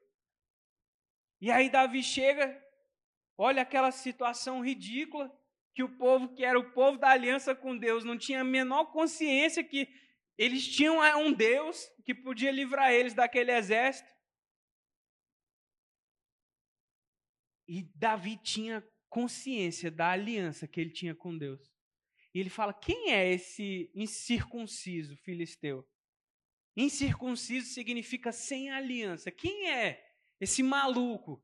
E 1.43 1.51
aí 1.51 1.69
Davi 1.69 2.01
chega, 2.01 2.57
olha 3.37 3.63
aquela 3.63 3.91
situação 3.91 4.63
ridícula, 4.63 5.29
que 5.75 5.83
o 5.83 5.97
povo 5.97 6.33
que 6.33 6.45
era 6.45 6.57
o 6.57 6.71
povo 6.71 6.97
da 6.97 7.09
aliança 7.09 7.53
com 7.53 7.77
Deus 7.77 8.05
não 8.05 8.17
tinha 8.17 8.39
a 8.39 8.45
menor 8.45 8.93
consciência 8.93 9.61
que 9.61 9.89
eles 10.37 10.65
tinham 10.65 11.01
um 11.19 11.33
Deus 11.33 11.91
que 12.05 12.15
podia 12.15 12.49
livrar 12.49 12.93
eles 12.93 13.13
daquele 13.13 13.51
exército. 13.51 14.09
E 17.67 17.83
Davi 17.93 18.37
tinha 18.37 18.81
consciência 19.09 19.91
da 19.91 20.11
aliança 20.11 20.65
que 20.65 20.79
ele 20.79 20.91
tinha 20.91 21.13
com 21.13 21.37
Deus. 21.37 21.59
E 22.33 22.39
ele 22.39 22.49
fala: 22.49 22.73
quem 22.73 23.11
é 23.11 23.33
esse 23.33 23.91
incircunciso 23.93 25.17
filisteu? 25.17 25.85
Incircunciso 26.73 27.67
significa 27.67 28.31
sem 28.31 28.71
aliança. 28.71 29.29
Quem 29.29 29.69
é 29.69 30.12
esse 30.43 30.61
maluco 30.61 31.41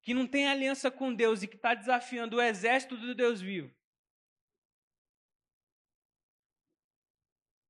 que 0.00 0.14
não 0.14 0.26
tem 0.26 0.46
aliança 0.46 0.90
com 0.90 1.12
Deus 1.12 1.42
e 1.42 1.48
que 1.48 1.56
está 1.56 1.74
desafiando 1.74 2.36
o 2.36 2.42
exército 2.42 2.96
do 2.96 3.14
Deus 3.14 3.40
vivo? 3.40 3.74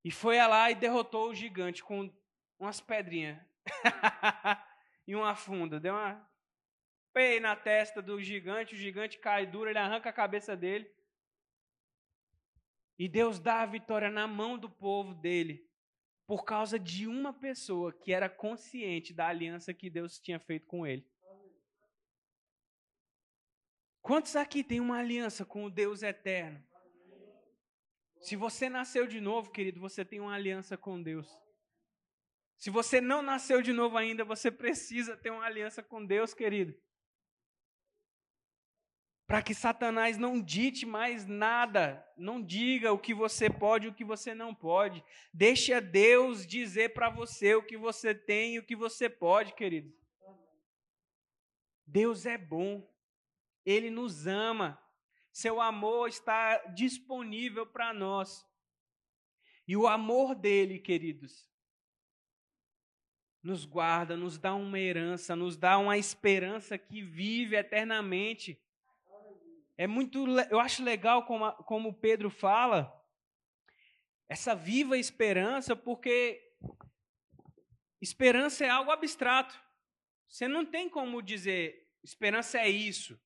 E 0.05 0.11
foi 0.11 0.37
lá 0.47 0.71
e 0.71 0.75
derrotou 0.75 1.31
o 1.31 1.35
gigante 1.35 1.83
com 1.83 2.13
umas 2.59 2.81
pedrinhas 2.81 3.41
e 5.07 5.17
uma 5.17 5.35
funda. 5.35 5.81
Deu 5.81 5.95
uma 5.95 6.31
pei 7.13 7.41
na 7.41 7.57
testa 7.57 8.03
do 8.03 8.21
gigante, 8.21 8.75
o 8.75 8.79
gigante 8.79 9.19
cai 9.19 9.47
duro, 9.47 9.71
ele 9.71 9.79
arranca 9.79 10.11
a 10.11 10.13
cabeça 10.13 10.55
dele. 10.55 10.93
E 12.99 13.09
Deus 13.09 13.39
dá 13.39 13.63
a 13.63 13.67
vitória 13.67 14.11
na 14.11 14.27
mão 14.27 14.59
do 14.59 14.69
povo 14.69 15.15
dele 15.15 15.67
por 16.27 16.45
causa 16.45 16.79
de 16.79 17.07
uma 17.07 17.33
pessoa 17.33 17.93
que 17.93 18.13
era 18.13 18.29
consciente 18.29 19.13
da 19.13 19.29
aliança 19.29 19.75
que 19.75 19.91
Deus 19.91 20.19
tinha 20.19 20.39
feito 20.39 20.67
com 20.67 20.87
ele. 20.87 21.07
Quantos 24.01 24.37
aqui 24.37 24.63
tem 24.63 24.81
uma 24.81 24.99
aliança 24.99 25.45
com 25.45 25.65
o 25.65 25.71
Deus 25.71 26.03
eterno? 26.03 26.63
Se 28.21 28.37
você 28.37 28.69
nasceu 28.69 29.07
de 29.07 29.21
novo, 29.21 29.51
querido, 29.51 29.81
você 29.81 30.05
tem 30.05 30.21
uma 30.21 30.35
aliança 30.35 30.77
com 30.77 31.03
Deus. 31.03 31.29
Se 32.57 32.71
você 32.71 33.01
não 33.01 33.21
nasceu 33.21 33.61
de 33.61 33.73
novo 33.73 33.97
ainda, 33.97 34.25
você 34.25 34.51
precisa 34.51 35.17
ter 35.17 35.31
uma 35.31 35.45
aliança 35.45 35.83
com 35.83 36.05
Deus, 36.05 36.33
querido 36.33 36.75
para 39.27 39.43
que 39.43 39.55
Satanás 39.55 40.19
não 40.19 40.41
dite 40.41 40.85
mais 40.85 41.27
nada, 41.27 42.07
não 42.17 42.43
diga 42.43 42.93
o 42.93 42.99
que 42.99 43.15
você 43.15 43.49
pode 43.49 43.87
e 43.87 43.89
o 43.89 43.95
que 43.95 44.05
você 44.05 44.35
não 44.35 44.55
pode. 44.55 45.03
Deixe 45.33 45.79
Deus 45.81 46.47
dizer 46.47 46.93
para 46.93 47.09
você 47.09 47.55
o 47.55 47.63
que 47.63 47.77
você 47.77 48.15
tem 48.15 48.55
e 48.55 48.59
o 48.59 48.65
que 48.65 48.77
você 48.77 49.09
pode, 49.09 49.55
querido. 49.55 49.93
Deus 51.87 52.27
é 52.27 52.37
bom, 52.37 52.87
Ele 53.65 53.91
nos 53.91 54.27
ama, 54.27 54.81
seu 55.33 55.61
amor 55.61 56.09
está 56.09 56.59
disponível 56.75 57.67
para 57.67 57.93
nós. 57.93 58.47
E 59.67 59.77
o 59.77 59.87
amor 59.87 60.35
dele, 60.35 60.79
queridos, 60.79 61.51
nos 63.43 63.65
guarda, 63.65 64.17
nos 64.17 64.39
dá 64.39 64.55
uma 64.55 64.79
herança, 64.79 65.35
nos 65.35 65.57
dá 65.57 65.79
uma 65.79 65.99
esperança 65.99 66.79
que 66.79 67.03
vive 67.03 67.57
eternamente. 67.57 68.61
É 69.77 69.87
muito, 69.87 70.25
eu 70.51 70.61
acho 70.61 70.85
legal 70.85 71.27
como, 71.27 71.51
como 71.65 71.99
Pedro 71.99 72.31
fala, 72.31 72.93
essa 74.29 74.55
viva 74.55 74.97
esperança, 74.97 75.75
porque 75.75 76.41
esperança 78.01 78.65
é 78.65 78.69
algo 78.69 78.91
abstrato. 78.91 79.61
Você 80.29 80.47
não 80.47 80.65
tem 80.65 80.89
como 80.89 81.21
dizer, 81.21 81.89
esperança 82.03 82.59
é 82.59 82.69
isso. 82.69 83.21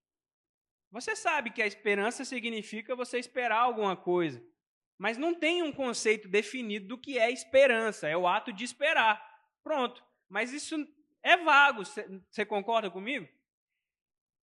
Você 0.90 1.14
sabe 1.14 1.50
que 1.50 1.62
a 1.62 1.66
esperança 1.66 2.24
significa 2.24 2.96
você 2.96 3.18
esperar 3.18 3.60
alguma 3.60 3.96
coisa. 3.96 4.42
Mas 4.96 5.16
não 5.16 5.34
tem 5.34 5.62
um 5.62 5.72
conceito 5.72 6.28
definido 6.28 6.88
do 6.88 6.98
que 6.98 7.18
é 7.18 7.30
esperança. 7.30 8.08
É 8.08 8.16
o 8.16 8.26
ato 8.26 8.52
de 8.52 8.64
esperar. 8.64 9.22
Pronto. 9.62 10.02
Mas 10.28 10.52
isso 10.52 10.76
é 11.22 11.36
vago. 11.36 11.84
Você 11.84 12.44
concorda 12.44 12.90
comigo? 12.90 13.28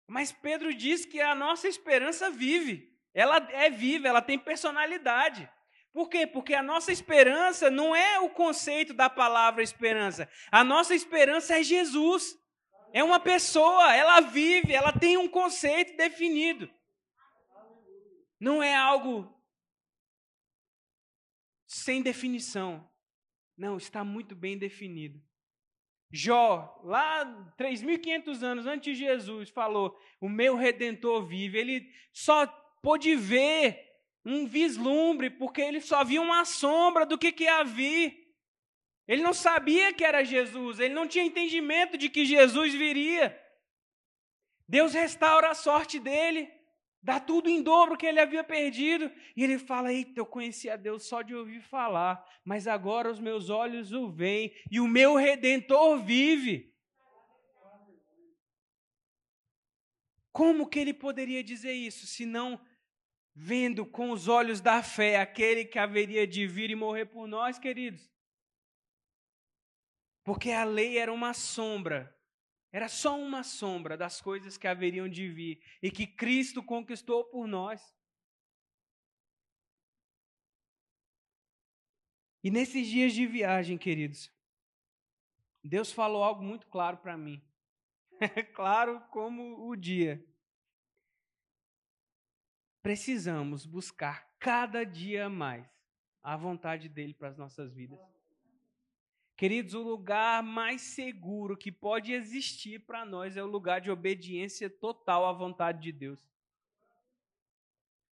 Mas 0.10 0.32
Pedro 0.32 0.74
diz 0.74 1.06
que 1.06 1.22
a 1.22 1.36
nossa 1.36 1.68
esperança 1.68 2.32
vive. 2.32 2.92
Ela 3.14 3.38
é 3.52 3.70
viva, 3.70 4.08
ela 4.08 4.24
tem 4.24 4.40
personalidade. 4.40 5.48
Por 5.94 6.10
quê? 6.10 6.26
Porque 6.26 6.56
a 6.56 6.64
nossa 6.64 6.92
esperança 6.92 7.70
não 7.70 7.96
é 7.96 8.20
o 8.20 8.30
conceito 8.30 8.92
da 8.92 9.08
palavra 9.08 9.62
esperança. 9.62 10.28
A 10.52 10.64
nossa 10.64 10.96
esperança 10.96 11.60
é 11.60 11.64
Jesus. 11.64 12.36
É 12.92 13.04
uma 13.04 13.20
pessoa, 13.20 13.96
ela 13.96 14.20
vive, 14.20 14.74
ela 14.74 14.92
tem 14.92 15.16
um 15.16 15.28
conceito 15.28 15.96
definido. 15.96 16.68
Não 18.40 18.64
é 18.64 18.76
algo 18.76 19.32
sem 21.68 22.02
definição. 22.02 22.90
Não, 23.56 23.78
está 23.78 24.04
muito 24.04 24.36
bem 24.36 24.58
definido. 24.58 25.22
Jó, 26.12 26.82
lá 26.84 27.24
3.500 27.58 28.42
anos 28.42 28.66
antes 28.66 28.98
de 28.98 29.06
Jesus, 29.06 29.50
falou: 29.50 29.98
O 30.20 30.28
meu 30.28 30.56
redentor 30.56 31.26
vive. 31.26 31.58
Ele 31.58 31.94
só 32.12 32.48
pôde 32.82 33.16
ver 33.16 33.88
um 34.26 34.48
vislumbre, 34.48 35.30
porque 35.30 35.62
ele 35.62 35.82
só 35.82 36.04
via 36.04 36.22
uma 36.22 36.46
sombra 36.46 37.06
do 37.06 37.18
que, 37.18 37.32
que 37.32 37.44
ia 37.44 37.64
vir. 37.64 38.28
Ele 39.08 39.22
não 39.22 39.34
sabia 39.34 39.94
que 39.94 40.04
era 40.04 40.24
Jesus, 40.24 40.80
ele 40.80 40.94
não 40.94 41.08
tinha 41.08 41.26
entendimento 41.26 41.98
de 41.98 42.10
que 42.10 42.26
Jesus 42.26 42.74
viria. 42.74 43.40
Deus 44.68 44.94
restaura 44.94 45.50
a 45.50 45.56
sorte 45.56 46.00
dele. 46.00 46.52
Dá 47.02 47.20
tudo 47.20 47.50
em 47.50 47.64
dobro 47.64 47.98
que 47.98 48.06
ele 48.06 48.20
havia 48.20 48.44
perdido. 48.44 49.10
E 49.36 49.44
ele 49.44 49.58
fala: 49.58 49.94
Eita, 49.94 50.20
eu 50.20 50.26
conhecia 50.26 50.78
Deus 50.78 51.08
só 51.08 51.22
de 51.22 51.34
ouvir 51.34 51.62
falar, 51.62 52.24
mas 52.44 52.68
agora 52.68 53.10
os 53.10 53.20
meus 53.20 53.50
olhos 53.50 53.92
o 53.94 54.10
veem 54.10 54.54
e 54.70 54.80
o 54.80 54.88
meu 54.88 55.16
redentor 55.16 56.04
vive. 56.04 56.70
Como 60.32 60.70
que 60.70 60.80
ele 60.80 60.94
poderia 60.94 61.44
dizer 61.44 61.74
isso 61.74 62.06
se 62.06 62.26
não 62.26 62.60
vendo 63.34 63.86
com 63.86 64.12
os 64.12 64.28
olhos 64.28 64.62
da 64.62 64.84
fé 64.84 65.20
aquele 65.20 65.66
que 65.66 65.80
haveria 65.80 66.28
de 66.28 66.46
vir 66.46 66.70
e 66.70 66.76
morrer 66.76 67.06
por 67.06 67.28
nós, 67.28 67.58
queridos? 67.58 68.10
Porque 70.24 70.52
a 70.52 70.64
lei 70.64 70.98
era 70.98 71.12
uma 71.12 71.34
sombra 71.34 72.14
era 72.72 72.88
só 72.88 73.20
uma 73.20 73.44
sombra 73.44 73.98
das 73.98 74.22
coisas 74.22 74.58
que 74.58 74.68
haveriam 74.68 75.10
de 75.10 75.28
vir 75.28 75.62
e 75.82 75.90
que 75.90 76.06
Cristo 76.06 76.62
conquistou 76.62 77.26
por 77.26 77.48
nós. 77.48 77.96
E 82.44 82.52
nesses 82.52 82.88
dias 82.88 83.14
de 83.14 83.26
viagem, 83.26 83.78
queridos, 83.78 84.32
Deus 85.64 85.92
falou 85.92 86.24
algo 86.24 86.44
muito 86.44 86.68
claro 86.68 86.98
para 86.98 87.18
mim. 87.18 87.42
É 88.20 88.44
claro 88.44 89.02
como 89.12 89.68
o 89.68 89.76
dia. 89.76 90.24
Precisamos 92.82 93.66
buscar 93.66 94.30
cada 94.40 94.86
dia 94.86 95.30
mais 95.30 95.68
a 96.22 96.38
vontade 96.38 96.88
dele 96.88 97.14
para 97.14 97.30
as 97.30 97.38
nossas 97.38 97.74
vidas. 97.74 98.00
Queridos, 99.40 99.74
o 99.74 99.82
lugar 99.82 100.44
mais 100.44 100.82
seguro 100.82 101.56
que 101.56 101.72
pode 101.72 102.12
existir 102.12 102.80
para 102.80 103.06
nós 103.06 103.38
é 103.38 103.42
o 103.42 103.48
lugar 103.48 103.80
de 103.80 103.90
obediência 103.90 104.70
total 104.70 105.26
à 105.26 105.32
vontade 105.32 105.82
de 105.82 105.94
Deus. 105.94 106.20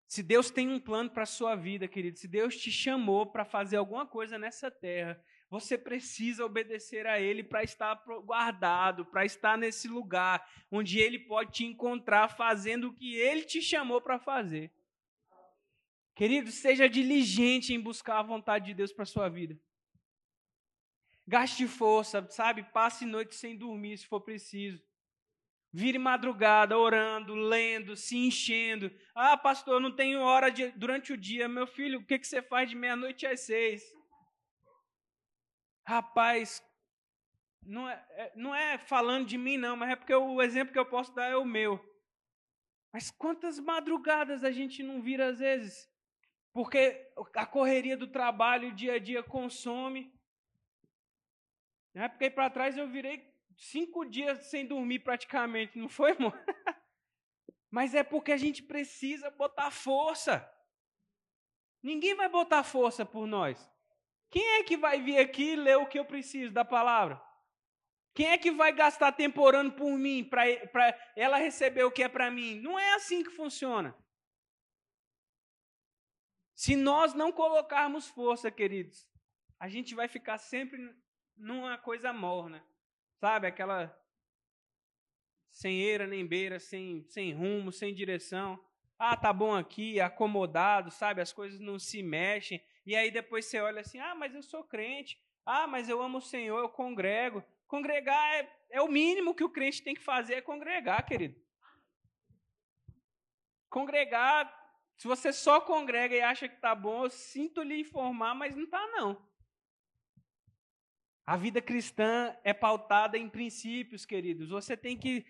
Se 0.07 0.21
Deus 0.21 0.51
tem 0.51 0.69
um 0.69 0.79
plano 0.79 1.09
para 1.09 1.23
a 1.23 1.25
sua 1.25 1.55
vida, 1.55 1.87
querido, 1.87 2.19
se 2.19 2.27
Deus 2.27 2.55
te 2.55 2.71
chamou 2.71 3.25
para 3.25 3.43
fazer 3.43 3.77
alguma 3.77 4.05
coisa 4.05 4.37
nessa 4.37 4.69
terra, 4.69 5.19
você 5.49 5.79
precisa 5.79 6.45
obedecer 6.45 7.07
a 7.07 7.19
Ele 7.19 7.43
para 7.43 7.63
estar 7.63 7.95
guardado, 8.23 9.03
para 9.03 9.25
estar 9.25 9.57
nesse 9.57 9.87
lugar 9.87 10.47
onde 10.69 10.99
Ele 10.99 11.17
pode 11.17 11.53
te 11.53 11.65
encontrar 11.65 12.37
fazendo 12.37 12.89
o 12.89 12.93
que 12.93 13.15
Ele 13.15 13.41
te 13.41 13.63
chamou 13.63 13.99
para 13.99 14.19
fazer. 14.19 14.71
Querido, 16.13 16.51
seja 16.51 16.87
diligente 16.87 17.73
em 17.73 17.81
buscar 17.81 18.19
a 18.19 18.23
vontade 18.23 18.65
de 18.65 18.75
Deus 18.75 18.93
para 18.93 19.01
a 19.01 19.07
sua 19.07 19.27
vida. 19.27 19.59
Gaste 21.27 21.67
força, 21.67 22.25
sabe? 22.29 22.63
Passe 22.63 23.05
noite 23.05 23.35
sem 23.35 23.57
dormir 23.57 23.97
se 23.97 24.05
for 24.05 24.21
preciso. 24.21 24.83
Vire 25.73 25.97
madrugada 25.97 26.77
orando, 26.77 27.33
lendo, 27.33 27.97
se 27.97 28.15
enchendo. 28.15 28.89
Ah, 29.13 29.35
pastor, 29.35 29.81
não 29.81 29.93
tenho 29.93 30.21
hora 30.21 30.49
de, 30.49 30.71
durante 30.71 31.11
o 31.11 31.17
dia. 31.17 31.49
Meu 31.49 31.67
filho, 31.67 31.99
o 31.99 32.05
que, 32.05 32.17
que 32.19 32.27
você 32.27 32.41
faz 32.41 32.69
de 32.69 32.75
meia-noite 32.75 33.25
às 33.25 33.41
seis? 33.41 33.83
Rapaz, 35.85 36.63
não 37.61 37.89
é, 37.89 38.05
é, 38.11 38.33
não 38.35 38.55
é 38.55 38.77
falando 38.77 39.25
de 39.27 39.37
mim, 39.37 39.57
não, 39.57 39.75
mas 39.75 39.89
é 39.89 39.95
porque 39.95 40.13
o 40.13 40.41
exemplo 40.41 40.71
que 40.71 40.79
eu 40.79 40.85
posso 40.85 41.13
dar 41.13 41.25
é 41.25 41.35
o 41.35 41.43
meu. 41.43 41.83
Mas 42.93 43.11
quantas 43.11 43.59
madrugadas 43.59 44.43
a 44.43 44.51
gente 44.51 44.81
não 44.81 45.01
vira 45.01 45.27
às 45.27 45.39
vezes? 45.39 45.89
Porque 46.53 47.11
a 47.35 47.45
correria 47.45 47.97
do 47.97 48.07
trabalho, 48.07 48.69
o 48.69 48.73
dia 48.73 48.93
a 48.93 48.99
dia 48.99 49.21
consome. 49.21 50.14
Na 51.95 52.03
época 52.03 52.25
aí 52.25 52.29
para 52.29 52.49
trás 52.49 52.77
eu 52.77 52.89
virei 52.89 53.33
cinco 53.55 54.03
dias 54.03 54.47
sem 54.47 54.67
dormir 54.67 54.99
praticamente, 54.99 55.79
não 55.79 55.87
foi, 55.87 56.11
irmão? 56.11 56.33
Mas 57.71 57.95
é 57.95 58.03
porque 58.03 58.33
a 58.33 58.37
gente 58.37 58.61
precisa 58.61 59.31
botar 59.31 59.71
força. 59.71 60.45
Ninguém 61.81 62.13
vai 62.13 62.27
botar 62.27 62.63
força 62.63 63.05
por 63.05 63.25
nós. 63.25 63.71
Quem 64.29 64.59
é 64.59 64.63
que 64.63 64.75
vai 64.75 65.01
vir 65.01 65.19
aqui 65.19 65.53
e 65.53 65.55
ler 65.55 65.77
o 65.77 65.87
que 65.87 65.97
eu 65.97 66.03
preciso 66.03 66.51
da 66.51 66.65
palavra? 66.65 67.21
Quem 68.13 68.27
é 68.27 68.37
que 68.37 68.51
vai 68.51 68.73
gastar 68.73 69.13
tempo 69.13 69.41
orando 69.41 69.73
por 69.73 69.97
mim, 69.97 70.23
para 70.23 70.43
ela 71.15 71.37
receber 71.37 71.85
o 71.85 71.91
que 71.91 72.03
é 72.03 72.09
para 72.09 72.29
mim? 72.29 72.59
Não 72.59 72.77
é 72.77 72.95
assim 72.95 73.23
que 73.23 73.29
funciona. 73.29 73.95
Se 76.53 76.75
nós 76.75 77.13
não 77.13 77.31
colocarmos 77.31 78.07
força, 78.07 78.51
queridos, 78.51 79.07
a 79.57 79.69
gente 79.69 79.95
vai 79.95 80.07
ficar 80.07 80.37
sempre 80.37 80.93
numa 81.37 81.77
coisa 81.77 82.13
morna, 82.13 82.65
sabe? 83.19 83.47
Aquela 83.47 83.95
sem 85.49 85.81
eira 85.81 86.05
nem 86.05 86.25
beira, 86.25 86.59
sem, 86.59 87.05
sem 87.07 87.33
rumo, 87.33 87.71
sem 87.71 87.93
direção. 87.93 88.59
Ah, 88.99 89.15
tá 89.15 89.31
bom 89.31 89.55
aqui, 89.55 90.01
acomodado, 90.01 90.91
sabe? 90.91 91.21
As 91.21 91.31
coisas 91.31 91.59
não 91.59 91.79
se 91.79 92.03
mexem. 92.03 92.61
E 92.85 92.95
aí 92.95 93.09
depois 93.09 93.45
você 93.45 93.59
olha 93.59 93.81
assim: 93.81 93.99
ah, 93.99 94.13
mas 94.13 94.35
eu 94.35 94.43
sou 94.43 94.63
crente. 94.63 95.17
Ah, 95.45 95.65
mas 95.65 95.87
eu 95.87 96.01
amo 96.01 96.17
o 96.17 96.21
Senhor, 96.21 96.59
eu 96.59 96.69
congrego. 96.69 97.43
Congregar 97.67 98.33
é, 98.35 98.51
é 98.69 98.81
o 98.81 98.87
mínimo 98.87 99.33
que 99.33 99.43
o 99.43 99.49
crente 99.49 99.81
tem 99.81 99.95
que 99.95 100.01
fazer, 100.01 100.35
é 100.35 100.41
congregar, 100.41 101.05
querido. 101.05 101.39
Congregar, 103.69 104.53
se 104.97 105.07
você 105.07 105.31
só 105.31 105.59
congrega 105.61 106.15
e 106.15 106.21
acha 106.21 106.47
que 106.47 106.57
tá 106.57 106.73
bom, 106.73 107.03
eu 107.05 107.09
sinto 107.09 107.61
lhe 107.61 107.79
informar, 107.79 108.33
mas 108.33 108.55
não 108.55 108.67
tá 108.67 108.85
não. 108.87 109.21
A 111.25 111.35
vida 111.35 111.59
cristã 111.59 112.35
é 112.43 112.53
pautada 112.53 113.17
em 113.17 113.27
princípios, 113.27 114.05
queridos. 114.05 114.49
Você 114.49 114.77
tem 114.77 114.95
que 114.95 115.25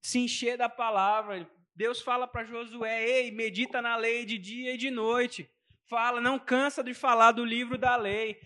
se 0.00 0.18
encher 0.18 0.58
da 0.58 0.68
palavra. 0.68 1.48
Deus 1.76 2.00
fala 2.02 2.26
para 2.26 2.44
Josué: 2.44 3.04
ei, 3.04 3.30
medita 3.30 3.80
na 3.80 3.94
lei 3.94 4.24
de 4.24 4.36
dia 4.36 4.74
e 4.74 4.76
de 4.76 4.90
noite. 4.90 5.48
Fala, 5.86 6.20
não 6.20 6.38
cansa 6.38 6.82
de 6.82 6.92
falar 6.92 7.32
do 7.32 7.44
livro 7.44 7.78
da 7.78 7.94
lei. 7.94 8.40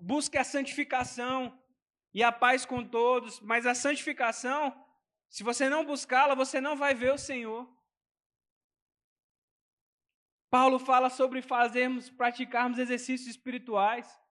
Busque 0.00 0.38
a 0.38 0.44
santificação 0.44 1.60
e 2.14 2.22
a 2.22 2.30
paz 2.30 2.64
com 2.64 2.84
todos. 2.84 3.40
Mas 3.40 3.66
a 3.66 3.74
santificação, 3.74 4.72
se 5.28 5.42
você 5.42 5.68
não 5.68 5.84
buscá-la, 5.84 6.36
você 6.36 6.60
não 6.60 6.76
vai 6.76 6.94
ver 6.94 7.12
o 7.12 7.18
Senhor. 7.18 7.68
Paulo 10.48 10.78
fala 10.78 11.10
sobre 11.10 11.42
fazermos, 11.42 12.10
praticarmos 12.10 12.78
exercícios 12.78 13.28
espirituais. 13.28 14.21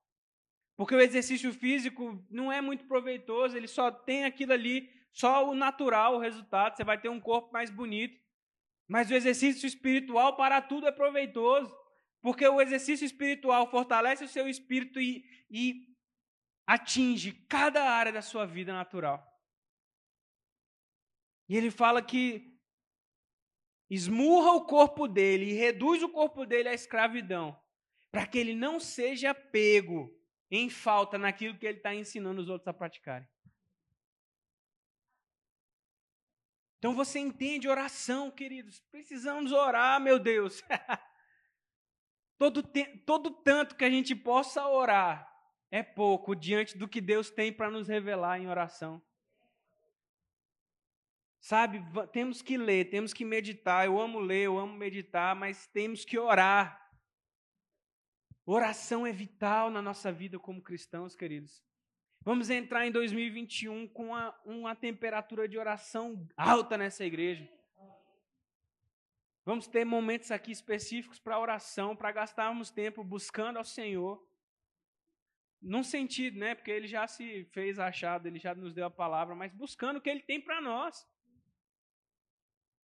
Porque 0.82 0.96
o 0.96 1.00
exercício 1.00 1.54
físico 1.54 2.26
não 2.28 2.52
é 2.52 2.60
muito 2.60 2.86
proveitoso, 2.86 3.56
ele 3.56 3.67
só 3.67 3.91
tem 3.91 4.26
aquilo 4.26 4.54
ali, 4.54 4.91
só 5.13 5.48
o 5.48 5.54
natural, 5.54 6.15
o 6.15 6.20
resultado. 6.20 6.76
Você 6.76 6.84
vai 6.84 7.00
ter 7.00 7.08
um 7.08 7.20
corpo 7.20 7.54
mais 7.54 7.70
bonito. 7.70 8.20
Mas 8.88 9.12
o 9.12 9.13
exercício 9.13 9.67
espiritual, 9.67 10.36
para 10.36 10.60
tudo, 10.60 10.88
é 10.88 10.91
proveitoso. 10.91 11.72
Porque 12.20 12.48
o 12.48 12.60
exercício 12.60 13.06
espiritual 13.06 13.70
fortalece 13.70 14.24
o 14.24 14.28
seu 14.28 14.48
espírito 14.48 15.00
e, 15.00 15.24
e 15.52 15.86
atinge 16.65 17.34
cada 17.48 17.84
área 17.84 18.12
da 18.12 18.24
sua 18.24 18.48
vida 18.48 18.74
natural. 18.74 19.24
E 21.48 21.56
ele 21.56 21.70
fala 21.70 22.02
que 22.02 22.58
esmurra 23.88 24.54
o 24.54 24.65
corpo 24.65 25.08
dele 25.08 25.46
e 25.46 25.54
reduz 25.54 26.02
o 26.02 26.10
corpo 26.10 26.44
dele 26.44 26.70
à 26.70 26.74
escravidão, 26.74 27.56
para 28.12 28.26
que 28.26 28.39
ele 28.39 28.56
não 28.56 28.80
seja 28.80 29.32
pego 29.32 30.20
em 30.52 30.70
falta 30.70 31.18
naquilo 31.18 31.58
que 31.58 31.66
ele 31.66 31.78
está 31.78 31.96
ensinando 31.96 32.42
os 32.42 32.50
outros 32.50 32.68
a 32.68 32.74
praticarem. 32.74 33.28
Então 36.78 36.94
você 36.94 37.20
entende 37.20 37.70
oração, 37.70 38.30
queridos. 38.30 38.82
Precisamos 38.92 39.52
orar, 39.52 40.02
meu 40.02 40.20
Deus. 40.20 40.62
todo, 42.38 42.64
todo 43.06 43.32
tanto 43.32 43.76
que 43.76 43.86
a 43.86 43.90
gente 43.90 44.14
possa 44.16 44.68
orar 44.68 45.32
é 45.70 45.82
pouco 45.82 46.36
diante 46.36 46.78
do 46.78 46.88
que 46.88 47.00
Deus 47.00 47.30
tem 47.30 47.54
para 47.54 47.70
nos 47.72 47.88
revelar 47.88 48.40
em 48.40 48.48
oração. 48.48 49.02
Sabe, 51.40 51.84
temos 52.12 52.42
que 52.42 52.58
ler, 52.58 52.90
temos 52.90 53.14
que 53.14 53.24
meditar. 53.24 53.86
Eu 53.86 54.00
amo 54.00 54.20
ler, 54.20 54.46
eu 54.46 54.58
amo 54.58 54.74
meditar, 54.74 55.36
mas 55.36 55.68
temos 55.68 56.04
que 56.04 56.18
orar. 56.20 56.81
Oração 58.45 59.06
é 59.06 59.12
vital 59.12 59.69
na 59.69 59.82
nossa 59.82 60.12
vida 60.12 60.39
como 60.39 60.62
cristãos, 60.62 61.15
queridos. 61.15 61.63
Vamos 62.23 62.49
entrar 62.49 62.86
em 62.86 62.91
2021 62.91 63.88
com 63.88 64.08
uma, 64.08 64.39
uma 64.45 64.75
temperatura 64.75 65.47
de 65.47 65.58
oração 65.58 66.27
alta 66.38 66.77
nessa 66.77 67.04
igreja. 67.04 67.49
Vamos 69.43 69.67
ter 69.67 69.84
momentos 69.84 70.30
aqui 70.30 70.51
específicos 70.51 71.19
para 71.19 71.39
oração, 71.39 71.95
para 71.95 72.12
gastarmos 72.12 72.69
tempo 72.69 73.04
buscando 73.04 73.58
ao 73.58 73.63
Senhor. 73.63 74.23
Num 75.60 75.84
sentido, 75.84 76.38
né? 76.38 76.54
Porque 76.54 76.69
ele 76.69 76.88
já 76.88 77.08
se 77.08 77.45
fez 77.45 77.80
achado, 77.80 78.27
ele 78.27 78.39
já 78.39 78.54
nos 78.54 78.73
deu 78.73 78.86
a 78.86 78.91
palavra, 78.91 79.36
mas 79.36 79.51
buscando 79.51 79.97
o 79.97 80.01
que 80.01 80.10
ele 80.10 80.21
tem 80.21 80.39
para 80.39 80.62
nós. 80.62 81.08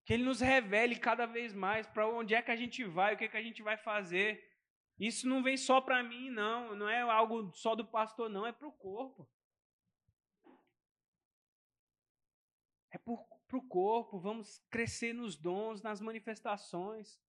Que 0.05 0.15
ele 0.15 0.25
nos 0.25 0.41
revele 0.41 0.97
cada 0.97 1.27
vez 1.27 1.53
mais 1.53 1.87
para 1.87 2.09
onde 2.09 2.35
é 2.35 2.41
que 2.41 2.51
a 2.51 2.57
gente 2.57 2.85
vai, 2.85 3.15
o 3.15 3.19
que, 3.19 3.25
é 3.25 3.29
que 3.29 3.37
a 3.37 3.43
gente 3.43 3.63
vai 3.63 3.77
fazer. 3.77 4.56
Isso 4.99 5.29
não 5.29 5.43
vem 5.43 5.57
só 5.57 5.81
para 5.81 6.03
mim, 6.03 6.31
não. 6.31 6.75
Não 6.75 6.89
é 6.89 7.01
algo 7.01 7.53
só 7.55 7.75
do 7.75 7.85
pastor, 7.85 8.31
não. 8.31 8.47
É 8.47 8.53
para 8.53 8.67
o 8.67 8.73
corpo. 8.73 9.29
É 12.91 12.99
para 12.99 13.57
o 13.59 13.63
corpo. 13.63 14.19
Vamos 14.19 14.63
crescer 14.71 15.13
nos 15.13 15.37
dons, 15.37 15.83
nas 15.83 16.01
manifestações. 16.01 17.21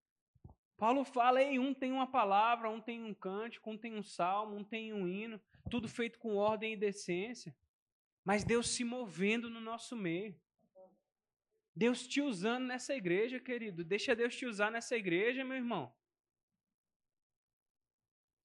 Paulo 0.78 1.04
fala: 1.04 1.42
em 1.42 1.60
um 1.60 1.74
tem 1.74 1.92
uma 1.92 2.08
palavra, 2.08 2.70
um 2.70 2.80
tem 2.80 3.04
um 3.04 3.14
cântico, 3.14 3.70
um 3.70 3.78
tem 3.78 3.96
um 3.96 4.04
salmo, 4.04 4.56
um 4.56 4.64
tem 4.64 4.94
um 4.94 5.08
hino. 5.08 5.42
Tudo 5.70 5.90
feito 5.90 6.18
com 6.20 6.36
ordem 6.36 6.74
e 6.74 6.78
decência. 6.78 7.54
Mas 8.24 8.44
Deus 8.44 8.70
se 8.70 8.84
movendo 8.84 9.50
no 9.50 9.60
nosso 9.60 9.96
meio. 9.96 10.40
Deus 11.76 12.08
te 12.08 12.22
usando 12.22 12.66
nessa 12.66 12.96
igreja, 12.96 13.40
querido. 13.40 13.84
Deixa 13.84 14.16
Deus 14.16 14.36
te 14.36 14.46
usar 14.46 14.72
nessa 14.72 14.96
igreja, 14.96 15.44
meu 15.44 15.58
irmão. 15.58 15.94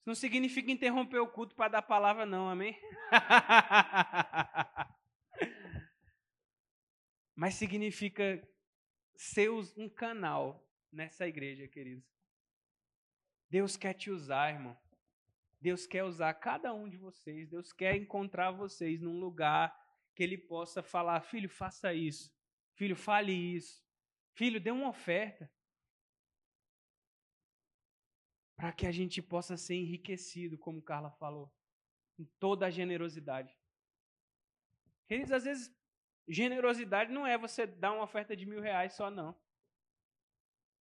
Isso 0.03 0.09
não 0.09 0.17
significa 0.17 0.69
interromper 0.73 1.21
o 1.21 1.29
culto 1.29 1.55
para 1.55 1.69
dar 1.69 1.83
palavra, 1.83 2.27
não, 2.27 2.51
amém? 2.51 2.77
Mas 7.37 7.55
significa 7.55 8.43
ser 9.15 9.49
um 9.77 9.89
canal 9.89 10.69
nessa 10.91 11.29
igreja, 11.29 11.69
queridos. 11.69 12.05
Deus 13.49 13.77
quer 13.77 13.95
te 13.95 14.11
usar, 14.11 14.53
irmão. 14.53 14.77
Deus 15.61 15.87
quer 15.87 16.03
usar 16.03 16.35
cada 16.35 16.75
um 16.75 16.89
de 16.89 16.97
vocês. 16.97 17.49
Deus 17.49 17.73
quer 17.73 17.95
encontrar 17.95 18.51
vocês 18.51 19.01
num 19.01 19.21
lugar 19.21 19.73
que 20.17 20.25
Ele 20.25 20.37
possa 20.37 20.83
falar: 20.83 21.21
filho, 21.21 21.49
faça 21.49 21.95
isso. 21.95 22.35
Filho, 22.75 22.97
fale 22.97 23.33
isso. 23.33 23.81
Filho, 24.35 24.61
dê 24.61 24.73
uma 24.73 24.89
oferta 24.89 25.49
para 28.63 28.71
que 28.71 28.87
a 28.87 28.93
gente 28.93 29.21
possa 29.21 29.57
ser 29.57 29.75
enriquecido, 29.75 30.57
como 30.57 30.81
Carla 30.81 31.11
falou, 31.11 31.53
em 32.17 32.25
toda 32.39 32.65
a 32.65 32.71
generosidade. 32.71 33.59
Queridos, 35.09 35.33
às 35.33 35.43
vezes, 35.43 35.77
generosidade 36.29 37.11
não 37.11 37.27
é 37.27 37.37
você 37.37 37.67
dar 37.67 37.91
uma 37.91 38.05
oferta 38.05 38.37
de 38.37 38.47
mil 38.47 38.61
reais 38.61 38.93
só, 38.93 39.11
não. 39.11 39.37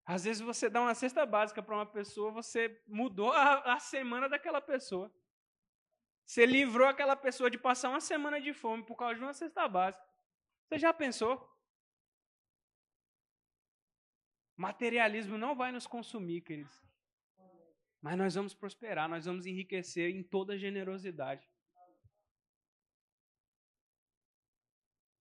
Às 0.06 0.22
vezes 0.22 0.40
você 0.40 0.70
dá 0.70 0.80
uma 0.80 0.94
cesta 0.94 1.26
básica 1.26 1.60
para 1.60 1.74
uma 1.74 1.84
pessoa, 1.84 2.30
você 2.30 2.80
mudou 2.86 3.32
a, 3.32 3.74
a, 3.74 3.80
semana 3.80 4.28
daquela 4.28 4.60
pessoa. 4.60 5.12
Você 6.24 6.46
livrou 6.46 6.86
aquela 6.86 7.16
pessoa 7.16 7.50
de 7.50 7.58
passar 7.58 7.88
uma 7.88 8.00
semana 8.00 8.40
de 8.40 8.52
fome 8.52 8.86
por 8.86 8.94
causa 8.94 9.16
de 9.16 9.22
uma 9.22 9.34
cesta 9.34 9.66
básica. 9.66 10.08
Você 10.68 10.78
já 10.78 10.94
pensou? 10.94 11.52
Materialismo 14.56 15.36
não 15.36 15.56
vai 15.56 15.72
nos 15.72 15.84
consumir, 15.84 16.42
queridos. 16.42 16.91
Mas 18.02 18.18
nós 18.18 18.34
vamos 18.34 18.52
prosperar, 18.52 19.08
nós 19.08 19.24
vamos 19.24 19.46
enriquecer 19.46 20.10
em 20.10 20.24
toda 20.24 20.58
generosidade. 20.58 21.48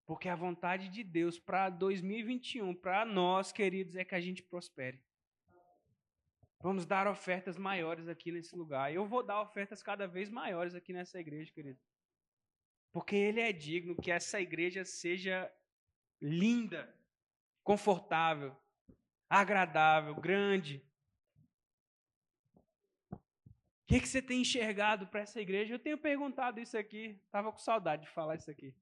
Porque 0.07 0.27
a 0.27 0.35
vontade 0.35 0.89
de 0.89 1.03
Deus 1.03 1.39
para 1.39 1.69
2021, 1.69 2.73
para 2.73 3.05
nós, 3.05 3.51
queridos, 3.51 3.95
é 3.95 4.03
que 4.03 4.15
a 4.15 4.19
gente 4.19 4.41
prospere. 4.41 4.99
Vamos 6.59 6.85
dar 6.85 7.07
ofertas 7.07 7.57
maiores 7.57 8.07
aqui 8.07 8.31
nesse 8.31 8.55
lugar. 8.55 8.93
Eu 8.93 9.05
vou 9.05 9.23
dar 9.23 9.41
ofertas 9.41 9.81
cada 9.81 10.07
vez 10.07 10.27
maiores 10.29 10.73
aqui 10.73 10.91
nessa 10.91 11.19
igreja, 11.19 11.51
querido. 11.53 11.79
Porque 12.91 13.15
Ele 13.15 13.39
é 13.39 13.53
digno 13.53 13.95
que 13.95 14.11
essa 14.11 14.41
igreja 14.41 14.83
seja 14.83 15.51
linda, 16.19 16.93
confortável, 17.63 18.55
agradável, 19.29 20.15
grande, 20.15 20.83
que, 23.91 23.99
que 23.99 24.07
você 24.07 24.21
tem 24.21 24.41
enxergado 24.41 25.05
para 25.07 25.19
essa 25.19 25.41
igreja? 25.41 25.73
Eu 25.73 25.79
tenho 25.79 25.97
perguntado 25.97 26.61
isso 26.61 26.77
aqui, 26.77 27.19
estava 27.25 27.51
com 27.51 27.57
saudade 27.57 28.03
de 28.03 28.09
falar 28.09 28.35
isso 28.35 28.49
aqui. 28.49 28.73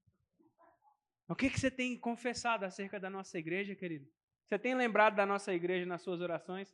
O 1.28 1.36
que, 1.36 1.50
que 1.50 1.60
você 1.60 1.72
tem 1.72 1.98
confessado 1.98 2.64
acerca 2.64 3.00
da 3.00 3.10
nossa 3.10 3.38
igreja, 3.40 3.76
querido? 3.76 4.08
Você 4.46 4.60
tem 4.60 4.76
lembrado 4.76 5.16
da 5.16 5.26
nossa 5.26 5.52
igreja 5.52 5.84
nas 5.84 6.04
suas 6.04 6.22
orações? 6.22 6.72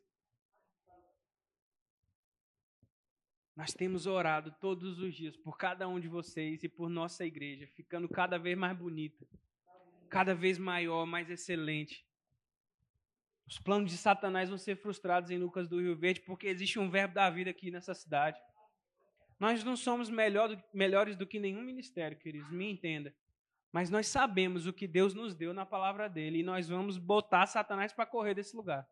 Nós 3.56 3.74
temos 3.74 4.06
orado 4.06 4.54
todos 4.60 5.00
os 5.00 5.16
dias 5.16 5.38
por 5.38 5.58
cada 5.58 5.88
um 5.88 5.98
de 5.98 6.10
vocês 6.10 6.62
e 6.62 6.68
por 6.68 6.90
nossa 6.90 7.26
igreja, 7.26 7.66
ficando 7.68 8.10
cada 8.10 8.38
vez 8.38 8.58
mais 8.58 8.78
bonita, 8.78 9.26
cada 10.10 10.36
vez 10.36 10.58
maior, 10.58 11.06
mais 11.06 11.30
excelente. 11.30 12.06
Os 13.48 13.60
planos 13.60 13.92
de 13.92 13.98
Satanás 13.98 14.50
vão 14.50 14.58
ser 14.58 14.76
frustrados 14.76 15.30
em 15.30 15.38
Lucas 15.38 15.68
do 15.68 15.80
Rio 15.80 15.96
Verde 15.96 16.22
porque 16.22 16.48
existe 16.48 16.80
um 16.80 16.90
verbo 16.90 17.14
da 17.14 17.30
vida 17.30 17.50
aqui 17.50 17.70
nessa 17.70 17.94
cidade. 17.94 18.40
Nós 19.40 19.64
não 19.64 19.76
somos 19.76 20.10
melhor 20.10 20.62
melhores 20.74 21.16
do 21.16 21.28
que 21.28 21.40
nenhum 21.40 21.62
ministério, 21.62 22.18
queridos, 22.18 22.50
me 22.50 22.72
entenda. 22.72 23.14
Mas 23.72 23.90
nós 23.90 24.08
sabemos 24.08 24.66
o 24.66 24.74
que 24.74 24.88
Deus 24.88 25.14
nos 25.14 25.36
deu 25.36 25.54
na 25.54 25.66
palavra 25.66 26.08
dele 26.08 26.40
e 26.40 26.44
nós 26.44 26.70
vamos 26.70 26.98
botar 26.98 27.46
Satanás 27.46 27.92
para 27.92 28.06
correr 28.06 28.34
desse 28.34 28.56
lugar. 28.56 28.88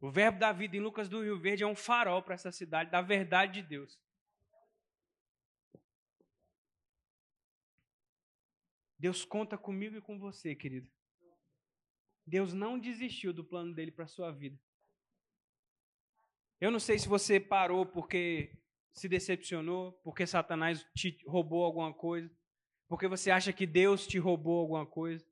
O 0.00 0.10
verbo 0.10 0.38
da 0.38 0.52
vida 0.52 0.76
em 0.76 0.80
Lucas 0.80 1.08
do 1.08 1.22
Rio 1.22 1.38
Verde 1.38 1.62
é 1.62 1.66
um 1.66 1.76
farol 1.76 2.22
para 2.22 2.34
essa 2.34 2.50
cidade 2.50 2.90
da 2.90 3.00
verdade 3.00 3.62
de 3.62 3.68
Deus. 3.68 3.98
Deus 8.98 9.24
conta 9.24 9.56
comigo 9.58 9.96
e 9.96 10.00
com 10.00 10.18
você, 10.18 10.54
querido. 10.54 10.90
Deus 12.26 12.52
não 12.52 12.78
desistiu 12.78 13.32
do 13.32 13.44
plano 13.44 13.74
dele 13.74 13.90
para 13.90 14.04
a 14.04 14.08
sua 14.08 14.30
vida. 14.30 14.58
Eu 16.60 16.70
não 16.70 16.80
sei 16.80 16.98
se 16.98 17.08
você 17.08 17.38
parou 17.38 17.84
porque 17.84 18.56
se 18.92 19.08
decepcionou, 19.08 19.92
porque 20.04 20.26
Satanás 20.26 20.86
te 20.94 21.18
roubou 21.26 21.64
alguma 21.64 21.92
coisa, 21.92 22.30
porque 22.88 23.08
você 23.08 23.30
acha 23.30 23.52
que 23.52 23.66
Deus 23.66 24.06
te 24.06 24.18
roubou 24.18 24.60
alguma 24.60 24.86
coisa. 24.86 25.26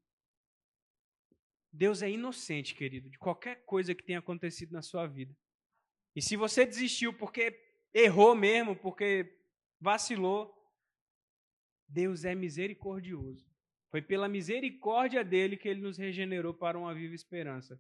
Deus 1.72 2.02
é 2.02 2.11
inocente, 2.11 2.74
querido, 2.74 3.09
de 3.09 3.18
qualquer 3.18 3.64
coisa 3.64 3.94
que 3.94 4.05
tenha 4.05 4.18
acontecido 4.18 4.72
na 4.72 4.83
sua 4.83 5.07
vida. 5.07 5.35
E 6.14 6.20
se 6.20 6.37
você 6.37 6.66
desistiu 6.66 7.14
porque 7.14 7.59
errou 7.94 8.35
mesmo, 8.35 8.76
porque 8.76 9.38
vacilou, 9.81 10.55
Deus 11.88 12.24
é 12.24 12.35
misericordioso. 12.35 13.52
Foi 13.92 14.00
pela 14.00 14.26
misericórdia 14.26 15.22
dele 15.22 15.55
que 15.55 15.68
ele 15.68 15.83
nos 15.83 15.98
regenerou 15.98 16.55
para 16.55 16.78
uma 16.78 16.94
viva 16.94 17.14
esperança. 17.14 17.78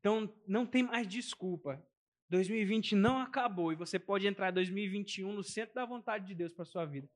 Então, 0.00 0.28
não 0.48 0.66
tem 0.66 0.82
mais 0.82 1.06
desculpa. 1.06 1.80
2020 2.28 2.96
não 2.96 3.20
acabou 3.20 3.72
e 3.72 3.76
você 3.76 3.96
pode 3.96 4.26
entrar 4.26 4.50
em 4.50 4.54
2021 4.54 5.32
no 5.32 5.44
centro 5.44 5.76
da 5.76 5.86
vontade 5.86 6.26
de 6.26 6.34
Deus 6.34 6.52
para 6.52 6.64
sua 6.64 6.84
vida. 6.84 7.08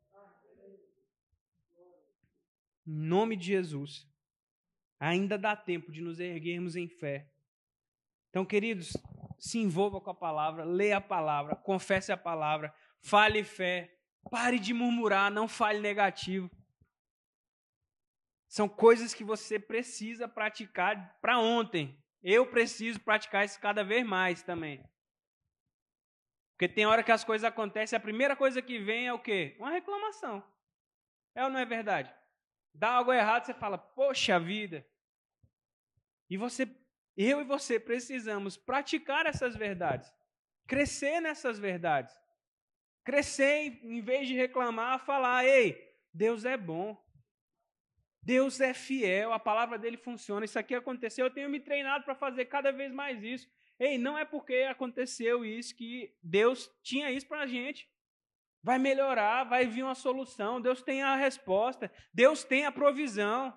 Em 2.86 2.92
nome 2.92 3.34
de 3.36 3.46
Jesus. 3.46 4.08
Ainda 5.00 5.36
dá 5.36 5.56
tempo 5.56 5.90
de 5.90 6.00
nos 6.00 6.20
erguermos 6.20 6.76
em 6.76 6.86
fé. 6.86 7.28
Então, 8.30 8.44
queridos, 8.44 8.96
se 9.36 9.58
envolva 9.58 10.00
com 10.00 10.10
a 10.10 10.14
palavra, 10.14 10.62
leia 10.62 10.98
a 10.98 11.00
palavra, 11.00 11.56
confesse 11.56 12.12
a 12.12 12.16
palavra, 12.16 12.72
fale 13.00 13.42
fé, 13.42 13.98
Pare 14.30 14.58
de 14.58 14.72
murmurar, 14.72 15.30
não 15.30 15.46
fale 15.46 15.80
negativo. 15.80 16.50
São 18.48 18.68
coisas 18.68 19.14
que 19.14 19.24
você 19.24 19.58
precisa 19.58 20.28
praticar 20.28 21.18
para 21.20 21.38
ontem. 21.38 21.98
Eu 22.22 22.46
preciso 22.46 23.00
praticar 23.00 23.44
isso 23.44 23.58
cada 23.60 23.82
vez 23.82 24.06
mais 24.06 24.42
também. 24.42 24.84
Porque 26.52 26.68
tem 26.68 26.86
hora 26.86 27.02
que 27.02 27.10
as 27.10 27.24
coisas 27.24 27.44
acontecem, 27.44 27.96
a 27.96 28.00
primeira 28.00 28.36
coisa 28.36 28.62
que 28.62 28.78
vem 28.78 29.06
é 29.06 29.12
o 29.12 29.18
quê? 29.18 29.56
Uma 29.58 29.70
reclamação. 29.70 30.44
É 31.34 31.42
ou 31.44 31.50
não 31.50 31.58
é 31.58 31.64
verdade? 31.64 32.14
dá 32.74 32.92
algo 32.92 33.12
errado, 33.12 33.44
você 33.44 33.54
fala, 33.54 33.76
poxa 33.76 34.38
vida. 34.38 34.86
E 36.28 36.36
você, 36.36 36.66
eu 37.16 37.40
e 37.40 37.44
você 37.44 37.78
precisamos 37.78 38.56
praticar 38.56 39.26
essas 39.26 39.54
verdades, 39.54 40.12
crescer 40.66 41.20
nessas 41.20 41.58
verdades. 41.58 42.18
Crescer, 43.04 43.80
em 43.82 44.00
vez 44.00 44.28
de 44.28 44.34
reclamar, 44.34 45.04
falar: 45.04 45.44
ei, 45.44 45.96
Deus 46.12 46.44
é 46.44 46.56
bom. 46.56 47.00
Deus 48.22 48.60
é 48.60 48.72
fiel, 48.72 49.32
a 49.32 49.38
palavra 49.38 49.76
dele 49.76 49.96
funciona. 49.96 50.44
Isso 50.44 50.58
aqui 50.58 50.74
aconteceu, 50.74 51.26
eu 51.26 51.32
tenho 51.32 51.50
me 51.50 51.58
treinado 51.58 52.04
para 52.04 52.14
fazer 52.14 52.44
cada 52.44 52.70
vez 52.70 52.92
mais 52.92 53.22
isso. 53.22 53.50
Ei, 53.78 53.98
não 53.98 54.16
é 54.16 54.24
porque 54.24 54.54
aconteceu 54.70 55.44
isso 55.44 55.74
que 55.74 56.14
Deus 56.22 56.70
tinha 56.84 57.10
isso 57.10 57.26
para 57.26 57.40
a 57.40 57.46
gente. 57.46 57.90
Vai 58.62 58.78
melhorar, 58.78 59.42
vai 59.42 59.66
vir 59.66 59.82
uma 59.82 59.96
solução. 59.96 60.60
Deus 60.60 60.82
tem 60.82 61.02
a 61.02 61.16
resposta, 61.16 61.90
Deus 62.14 62.44
tem 62.44 62.64
a 62.64 62.70
provisão. 62.70 63.52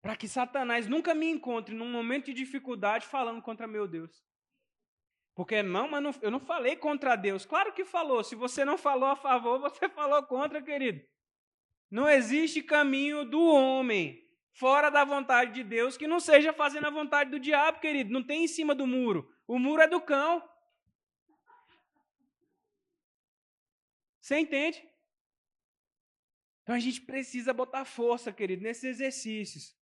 Para 0.00 0.16
que 0.16 0.26
Satanás 0.26 0.88
nunca 0.88 1.14
me 1.14 1.30
encontre 1.30 1.72
num 1.72 1.88
momento 1.88 2.24
de 2.26 2.32
dificuldade 2.32 3.06
falando 3.06 3.40
contra 3.40 3.68
meu 3.68 3.86
Deus. 3.86 4.24
Porque 5.34 5.62
não, 5.62 5.88
mas 5.88 6.02
não, 6.02 6.14
eu 6.20 6.30
não 6.30 6.40
falei 6.40 6.76
contra 6.76 7.16
Deus. 7.16 7.46
Claro 7.46 7.72
que 7.72 7.84
falou. 7.84 8.22
Se 8.22 8.34
você 8.34 8.64
não 8.64 8.76
falou 8.76 9.08
a 9.08 9.16
favor, 9.16 9.58
você 9.60 9.88
falou 9.88 10.22
contra, 10.24 10.62
querido. 10.62 11.02
Não 11.90 12.08
existe 12.08 12.62
caminho 12.62 13.24
do 13.24 13.40
homem 13.40 14.22
fora 14.52 14.90
da 14.90 15.04
vontade 15.04 15.52
de 15.52 15.64
Deus 15.64 15.96
que 15.96 16.06
não 16.06 16.20
seja 16.20 16.52
fazendo 16.52 16.86
a 16.86 16.90
vontade 16.90 17.30
do 17.30 17.40
diabo, 17.40 17.80
querido. 17.80 18.12
Não 18.12 18.22
tem 18.22 18.44
em 18.44 18.48
cima 18.48 18.74
do 18.74 18.86
muro. 18.86 19.30
O 19.46 19.58
muro 19.58 19.82
é 19.82 19.88
do 19.88 20.00
cão. 20.00 20.46
Você 24.20 24.38
entende? 24.38 24.86
Então 26.62 26.74
a 26.74 26.78
gente 26.78 27.00
precisa 27.00 27.52
botar 27.52 27.84
força, 27.84 28.32
querido, 28.32 28.62
nesses 28.62 28.84
exercícios. 28.84 29.76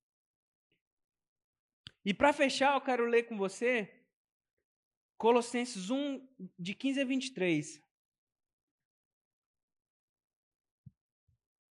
E 2.05 2.15
para 2.15 2.33
fechar, 2.33 2.75
eu 2.75 2.81
quero 2.81 3.05
ler 3.05 3.25
com 3.25 3.37
você 3.37 4.00
Colossenses 5.21 5.91
1, 5.91 6.27
de 6.59 6.75
15 6.75 6.99
a 7.03 7.05
23. 7.05 7.85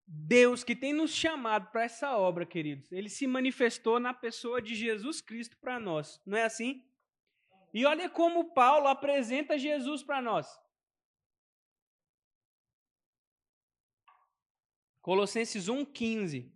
Deus 0.05 0.63
que 0.63 0.75
tem 0.75 0.93
nos 0.93 1.09
chamado 1.09 1.71
para 1.71 1.83
essa 1.83 2.15
obra, 2.15 2.45
queridos, 2.45 2.91
ele 2.91 3.09
se 3.09 3.25
manifestou 3.25 3.99
na 3.99 4.13
pessoa 4.13 4.61
de 4.61 4.75
Jesus 4.75 5.19
Cristo 5.19 5.57
para 5.57 5.79
nós, 5.79 6.21
não 6.27 6.37
é 6.37 6.43
assim? 6.43 6.87
E 7.73 7.87
olha 7.87 8.07
como 8.07 8.53
Paulo 8.53 8.87
apresenta 8.87 9.57
Jesus 9.57 10.03
para 10.03 10.21
nós. 10.21 10.47
Colossenses 15.01 15.65
1,15. 15.65 16.51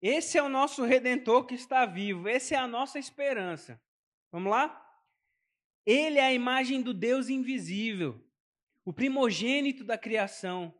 Esse 0.00 0.38
é 0.38 0.42
o 0.42 0.48
nosso 0.48 0.84
redentor 0.84 1.44
que 1.44 1.54
está 1.54 1.84
vivo, 1.84 2.28
essa 2.28 2.54
é 2.54 2.58
a 2.58 2.68
nossa 2.68 2.98
esperança. 2.98 3.80
Vamos 4.30 4.50
lá? 4.50 4.84
Ele 5.84 6.18
é 6.18 6.26
a 6.26 6.32
imagem 6.32 6.82
do 6.82 6.94
Deus 6.94 7.28
invisível, 7.28 8.22
o 8.84 8.92
primogênito 8.92 9.82
da 9.82 9.98
criação. 9.98 10.74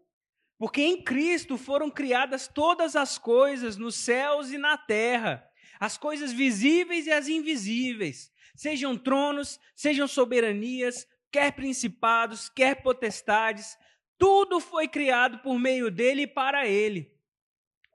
Porque 0.58 0.82
em 0.82 1.02
Cristo 1.02 1.56
foram 1.56 1.90
criadas 1.90 2.48
todas 2.48 2.94
as 2.94 3.16
coisas 3.16 3.76
nos 3.76 3.94
céus 3.94 4.50
e 4.50 4.58
na 4.58 4.76
terra, 4.76 5.48
as 5.80 5.96
coisas 5.96 6.32
visíveis 6.32 7.06
e 7.06 7.12
as 7.12 7.28
invisíveis, 7.28 8.32
sejam 8.54 8.96
tronos, 8.96 9.60
sejam 9.74 10.08
soberanias, 10.08 11.06
quer 11.30 11.52
principados, 11.52 12.48
quer 12.48 12.82
potestades, 12.82 13.78
tudo 14.18 14.58
foi 14.58 14.88
criado 14.88 15.38
por 15.38 15.58
meio 15.58 15.90
dele 15.90 16.22
e 16.22 16.26
para 16.26 16.66
ele. 16.66 17.17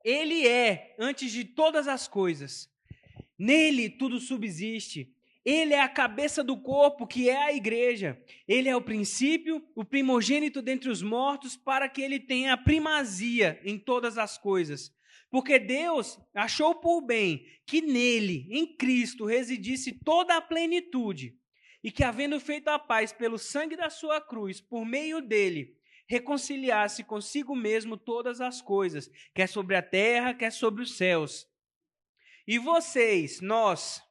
Ele 0.04 0.48
é 0.48 0.96
antes 1.00 1.32
de 1.32 1.46
todas 1.46 1.88
as 1.88 2.08
coisas. 2.08 2.70
Nele 3.38 3.90
tudo 3.90 4.20
subsiste. 4.20 5.14
Ele 5.46 5.74
é 5.74 5.82
a 5.82 5.90
cabeça 5.90 6.44
do 6.44 6.58
corpo, 6.58 7.06
que 7.06 7.30
é 7.30 7.38
a 7.38 7.54
igreja. 7.54 8.22
Ele 8.48 8.70
é 8.70 8.76
o 8.76 8.82
princípio, 8.82 9.62
o 9.76 9.84
primogênito 9.84 10.62
dentre 10.62 10.90
os 10.90 11.02
mortos, 11.02 11.56
para 11.56 11.90
que 11.90 12.02
ele 12.02 12.20
tenha 12.20 12.56
primazia 12.56 13.60
em 13.64 13.78
todas 13.78 14.18
as 14.18 14.38
coisas. 14.38 14.94
Porque 15.30 15.60
Deus 15.60 16.20
achou 16.34 16.76
por 16.76 17.02
bem 17.02 17.46
que 17.66 17.82
nele, 17.82 18.48
em 18.52 18.78
Cristo, 18.78 19.26
residisse 19.26 19.92
toda 19.92 20.38
a 20.38 20.42
plenitude, 20.42 21.36
e 21.84 21.92
que, 21.92 22.04
havendo 22.04 22.40
feito 22.40 22.70
a 22.70 22.80
paz 22.80 23.12
pelo 23.12 23.38
sangue 23.38 23.76
da 23.76 23.90
sua 23.90 24.22
cruz, 24.22 24.62
por 24.62 24.86
meio 24.86 25.20
dele, 25.20 25.76
reconciliasse 26.14 27.04
consigo 27.04 27.56
mesmo 27.56 27.98
todas 27.98 28.40
as 28.40 28.62
coisas, 28.62 29.10
quer 29.34 29.48
sobre 29.48 29.76
a 29.76 29.82
terra, 29.82 30.34
quer 30.34 30.52
sobre 30.52 30.84
os 30.84 30.96
céus. 30.96 31.48
E 32.46 32.60
vocês, 32.60 33.42
nós, 33.42 34.02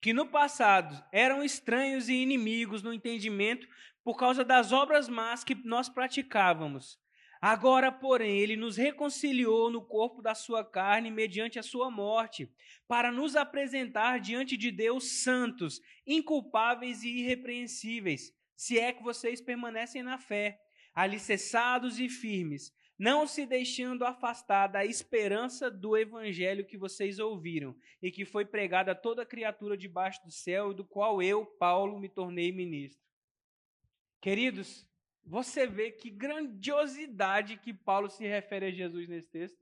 que 0.00 0.12
no 0.12 0.26
passado 0.26 1.02
eram 1.10 1.42
estranhos 1.42 2.08
e 2.08 2.14
inimigos 2.14 2.82
no 2.82 2.92
entendimento 2.92 3.66
por 4.04 4.16
causa 4.16 4.44
das 4.44 4.72
obras 4.72 5.08
más 5.08 5.42
que 5.42 5.54
nós 5.54 5.88
praticávamos, 5.88 7.00
Agora, 7.40 7.90
porém, 7.90 8.38
ele 8.38 8.54
nos 8.54 8.76
reconciliou 8.76 9.68
no 9.68 9.82
corpo 9.82 10.22
da 10.22 10.32
sua 10.32 10.64
carne 10.64 11.10
mediante 11.10 11.58
a 11.58 11.62
sua 11.62 11.90
morte, 11.90 12.48
para 12.86 13.10
nos 13.10 13.34
apresentar 13.34 14.20
diante 14.20 14.56
de 14.56 14.70
Deus 14.70 15.24
santos, 15.24 15.80
inculpáveis 16.06 17.02
e 17.02 17.08
irrepreensíveis, 17.08 18.32
se 18.54 18.78
é 18.78 18.92
que 18.92 19.02
vocês 19.02 19.40
permanecem 19.40 20.04
na 20.04 20.18
fé 20.18 20.60
alicerçados 20.94 21.98
e 21.98 22.08
firmes, 22.08 22.72
não 22.98 23.26
se 23.26 23.44
deixando 23.46 24.04
afastar 24.04 24.68
da 24.68 24.84
esperança 24.84 25.70
do 25.70 25.96
evangelho 25.96 26.64
que 26.64 26.76
vocês 26.76 27.18
ouviram 27.18 27.74
e 28.00 28.10
que 28.10 28.24
foi 28.24 28.44
pregado 28.44 28.90
a 28.90 28.94
toda 28.94 29.26
criatura 29.26 29.76
debaixo 29.76 30.22
do 30.24 30.30
céu, 30.30 30.72
do 30.72 30.84
qual 30.84 31.22
eu, 31.22 31.44
Paulo, 31.44 31.98
me 31.98 32.08
tornei 32.08 32.52
ministro. 32.52 33.02
Queridos, 34.20 34.86
você 35.24 35.66
vê 35.66 35.90
que 35.90 36.10
grandiosidade 36.10 37.56
que 37.56 37.72
Paulo 37.72 38.08
se 38.08 38.24
refere 38.24 38.66
a 38.66 38.70
Jesus 38.70 39.08
nesse 39.08 39.28
texto. 39.28 39.58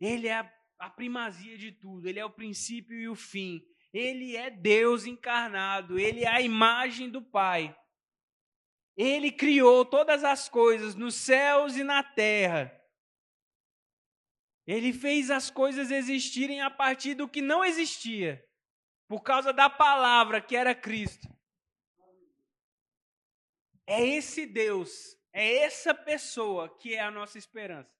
Ele 0.00 0.28
é 0.28 0.34
a, 0.34 0.52
a 0.78 0.90
primazia 0.90 1.56
de 1.56 1.72
tudo, 1.72 2.08
ele 2.08 2.18
é 2.18 2.24
o 2.24 2.30
princípio 2.30 2.98
e 2.98 3.08
o 3.08 3.14
fim. 3.14 3.62
Ele 3.92 4.36
é 4.36 4.50
Deus 4.50 5.06
encarnado, 5.06 5.98
ele 5.98 6.24
é 6.24 6.28
a 6.28 6.40
imagem 6.40 7.08
do 7.08 7.22
Pai. 7.22 7.76
Ele 8.98 9.30
criou 9.30 9.84
todas 9.84 10.24
as 10.24 10.48
coisas 10.48 10.96
nos 10.96 11.14
céus 11.14 11.76
e 11.76 11.84
na 11.84 12.02
terra. 12.02 12.74
Ele 14.66 14.92
fez 14.92 15.30
as 15.30 15.52
coisas 15.52 15.92
existirem 15.92 16.60
a 16.60 16.68
partir 16.68 17.14
do 17.14 17.28
que 17.28 17.40
não 17.40 17.64
existia, 17.64 18.44
por 19.06 19.22
causa 19.22 19.52
da 19.52 19.70
palavra 19.70 20.40
que 20.40 20.56
era 20.56 20.74
Cristo. 20.74 21.28
É 23.86 24.04
esse 24.04 24.44
Deus, 24.44 25.16
é 25.32 25.58
essa 25.58 25.94
pessoa 25.94 26.76
que 26.76 26.96
é 26.96 27.00
a 27.00 27.10
nossa 27.10 27.38
esperança. 27.38 27.96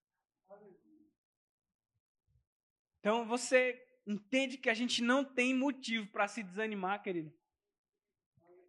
Então 2.99 3.25
você 3.25 3.81
entende 4.05 4.59
que 4.59 4.69
a 4.69 4.75
gente 4.75 5.01
não 5.01 5.25
tem 5.25 5.55
motivo 5.55 6.11
para 6.11 6.27
se 6.27 6.43
desanimar, 6.43 7.01
querido. 7.05 7.33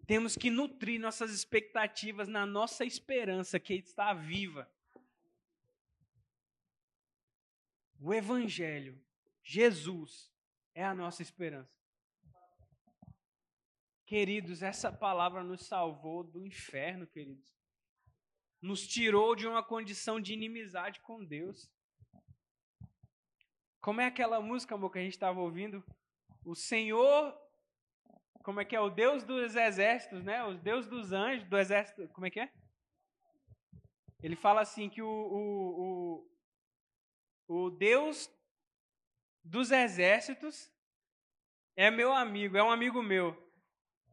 Temos 0.10 0.36
que 0.36 0.50
nutrir 0.50 1.00
nossas 1.00 1.30
expectativas 1.30 2.28
na 2.28 2.44
nossa 2.44 2.84
esperança 2.84 3.60
que 3.60 3.76
está 3.76 4.12
viva. 4.12 4.68
O 8.02 8.12
Evangelho, 8.12 9.00
Jesus, 9.44 10.34
é 10.74 10.84
a 10.84 10.96
nossa 10.96 11.22
esperança. 11.22 11.80
Queridos, 14.04 14.64
essa 14.64 14.92
palavra 14.92 15.44
nos 15.44 15.68
salvou 15.68 16.24
do 16.24 16.44
inferno, 16.44 17.06
queridos. 17.06 17.56
Nos 18.60 18.88
tirou 18.88 19.36
de 19.36 19.46
uma 19.46 19.62
condição 19.62 20.20
de 20.20 20.34
inimizade 20.34 21.02
com 21.02 21.24
Deus. 21.24 21.70
Como 23.80 24.02
é 24.02 24.08
aquela 24.08 24.42
música, 24.42 24.74
amor, 24.74 24.92
que 24.92 24.98
a 24.98 25.04
gente 25.04 25.14
estava 25.14 25.40
ouvindo? 25.40 25.86
O 26.44 26.56
Senhor 26.56 27.40
como 28.50 28.62
é 28.62 28.66
que 28.66 28.76
é? 28.76 28.82
O 28.82 28.90
Deus 28.90 29.24
dos 29.24 29.56
exércitos, 29.56 30.24
né? 30.24 30.44
O 30.44 30.56
Deus 30.56 30.88
dos 30.88 31.14
anjos, 31.14 31.48
do 31.48 31.56
exército. 31.56 32.08
Como 32.08 32.26
é 32.26 32.32
que 32.32 32.40
é? 32.40 32.50
Ele 34.24 34.36
fala 34.36 34.62
assim 34.62 34.90
que 34.90 35.04
o, 35.04 35.08
o, 35.08 36.26
o, 37.48 37.66
o 37.66 37.70
Deus 37.70 38.28
dos 39.44 39.70
exércitos 39.70 40.74
é 41.76 41.92
meu 41.92 42.12
amigo, 42.12 42.58
é 42.58 42.64
um 42.64 42.72
amigo 42.72 43.04
meu. 43.04 43.38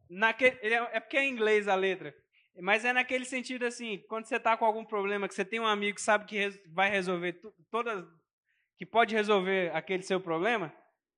Naquele, 0.07 0.55
é, 0.61 0.97
é 0.97 0.99
porque 0.99 1.17
é 1.17 1.23
em 1.23 1.31
inglês 1.31 1.67
a 1.67 1.73
letra. 1.73 2.15
Mas 2.61 2.85
é 2.85 2.93
naquele 2.93 3.25
sentido 3.25 3.65
assim, 3.65 4.05
quando 4.07 4.25
você 4.25 4.35
está 4.35 4.55
com 4.55 4.65
algum 4.65 4.85
problema, 4.85 5.27
que 5.27 5.33
você 5.33 5.43
tem 5.43 5.59
um 5.59 5.65
amigo 5.65 5.95
que 5.95 6.01
sabe 6.03 6.25
que 6.27 6.49
vai 6.67 6.91
resolver 6.91 7.41
todas, 7.71 8.05
que 8.77 8.85
pode 8.85 9.15
resolver 9.15 9.75
aquele 9.75 10.03
seu 10.03 10.21
problema, 10.21 10.71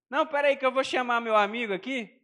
Não, 0.10 0.26
peraí 0.26 0.56
que 0.56 0.66
eu 0.66 0.72
vou 0.72 0.86
chamar 0.86 1.20
meu 1.20 1.36
amigo 1.36 1.74
aqui. 1.74 2.18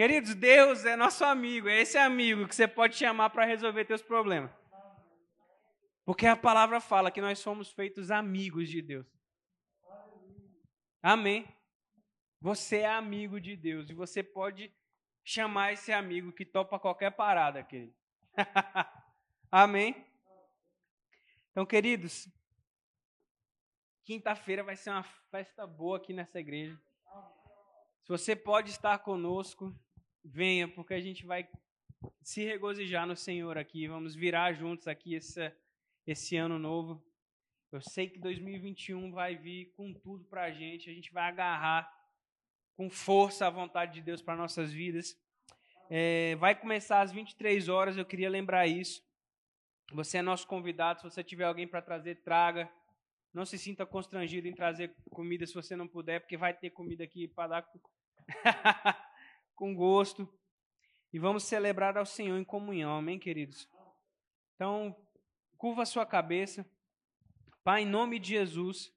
Queridos, 0.00 0.34
Deus 0.34 0.86
é 0.86 0.96
nosso 0.96 1.22
amigo, 1.26 1.68
é 1.68 1.82
esse 1.82 1.98
amigo 1.98 2.48
que 2.48 2.54
você 2.54 2.66
pode 2.66 2.96
chamar 2.96 3.28
para 3.28 3.44
resolver 3.44 3.84
teus 3.84 4.00
problemas. 4.00 4.50
Porque 6.06 6.26
a 6.26 6.34
palavra 6.34 6.80
fala 6.80 7.10
que 7.10 7.20
nós 7.20 7.38
somos 7.38 7.70
feitos 7.70 8.10
amigos 8.10 8.70
de 8.70 8.80
Deus. 8.80 9.06
Amém. 11.02 11.46
Você 12.40 12.78
é 12.78 12.88
amigo 12.88 13.38
de 13.38 13.54
Deus 13.54 13.90
e 13.90 13.92
você 13.92 14.22
pode 14.22 14.74
chamar 15.22 15.74
esse 15.74 15.92
amigo 15.92 16.32
que 16.32 16.46
topa 16.46 16.80
qualquer 16.80 17.10
parada, 17.10 17.62
querido. 17.62 17.94
Amém. 19.52 20.02
Então, 21.50 21.66
queridos, 21.66 22.26
quinta-feira 24.02 24.64
vai 24.64 24.76
ser 24.76 24.92
uma 24.92 25.02
festa 25.30 25.66
boa 25.66 25.98
aqui 25.98 26.14
nessa 26.14 26.40
igreja. 26.40 26.80
Se 28.02 28.08
você 28.08 28.34
pode 28.34 28.70
estar 28.70 28.98
conosco, 29.00 29.78
venha, 30.24 30.68
porque 30.68 30.94
a 30.94 31.00
gente 31.00 31.24
vai 31.24 31.48
se 32.22 32.44
regozijar 32.44 33.06
no 33.06 33.16
Senhor 33.16 33.58
aqui. 33.58 33.86
Vamos 33.88 34.14
virar 34.14 34.52
juntos 34.52 34.88
aqui 34.88 35.14
esse, 35.14 35.52
esse 36.06 36.36
ano 36.36 36.58
novo. 36.58 37.02
Eu 37.72 37.80
sei 37.80 38.08
que 38.08 38.18
2021 38.18 39.12
vai 39.12 39.36
vir 39.36 39.72
com 39.76 39.92
tudo 39.92 40.24
para 40.24 40.44
a 40.44 40.50
gente. 40.50 40.90
A 40.90 40.92
gente 40.92 41.12
vai 41.12 41.28
agarrar 41.28 41.90
com 42.76 42.90
força 42.90 43.46
a 43.46 43.50
vontade 43.50 43.94
de 43.94 44.02
Deus 44.02 44.22
para 44.22 44.36
nossas 44.36 44.72
vidas. 44.72 45.16
É, 45.88 46.36
vai 46.36 46.54
começar 46.54 47.00
às 47.00 47.12
23 47.12 47.68
horas. 47.68 47.96
Eu 47.96 48.04
queria 48.04 48.30
lembrar 48.30 48.66
isso. 48.66 49.02
Você 49.92 50.18
é 50.18 50.22
nosso 50.22 50.46
convidado. 50.46 51.00
Se 51.00 51.04
você 51.04 51.22
tiver 51.22 51.44
alguém 51.44 51.66
para 51.66 51.82
trazer, 51.82 52.22
traga. 52.22 52.70
Não 53.32 53.44
se 53.44 53.56
sinta 53.58 53.86
constrangido 53.86 54.48
em 54.48 54.54
trazer 54.54 54.94
comida 55.10 55.46
se 55.46 55.54
você 55.54 55.76
não 55.76 55.86
puder, 55.86 56.20
porque 56.20 56.36
vai 56.36 56.52
ter 56.52 56.70
comida 56.70 57.04
aqui 57.04 57.28
para 57.28 57.48
dar 57.48 57.70
com 59.60 59.74
gosto. 59.74 60.26
E 61.12 61.18
vamos 61.18 61.44
celebrar 61.44 61.98
ao 61.98 62.06
Senhor 62.06 62.38
em 62.38 62.44
comunhão, 62.44 62.96
amém, 62.96 63.18
queridos? 63.18 63.68
Então, 64.54 64.96
curva 65.58 65.82
a 65.82 65.86
sua 65.86 66.06
cabeça. 66.06 66.64
Pai, 67.62 67.82
em 67.82 67.86
nome 67.86 68.18
de 68.18 68.30
Jesus, 68.30 68.90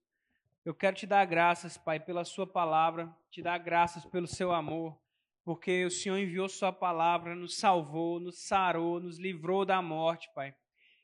eu 0.64 0.74
quero 0.74 0.96
te 0.96 1.06
dar 1.06 1.26
graças, 1.26 1.78
Pai, 1.78 2.00
pela 2.00 2.24
Sua 2.24 2.48
palavra, 2.48 3.14
te 3.30 3.42
dar 3.42 3.58
graças 3.58 4.06
pelo 4.06 4.26
Seu 4.26 4.54
amor, 4.54 4.98
porque 5.44 5.84
o 5.84 5.92
Senhor 5.92 6.18
enviou 6.18 6.48
Sua 6.48 6.72
palavra, 6.72 7.36
nos 7.36 7.58
salvou, 7.58 8.22
nos 8.22 8.40
sarou, 8.40 9.02
nos 9.02 9.20
livrou 9.20 9.66
da 9.66 9.82
morte, 9.82 10.30
Pai. 10.34 10.56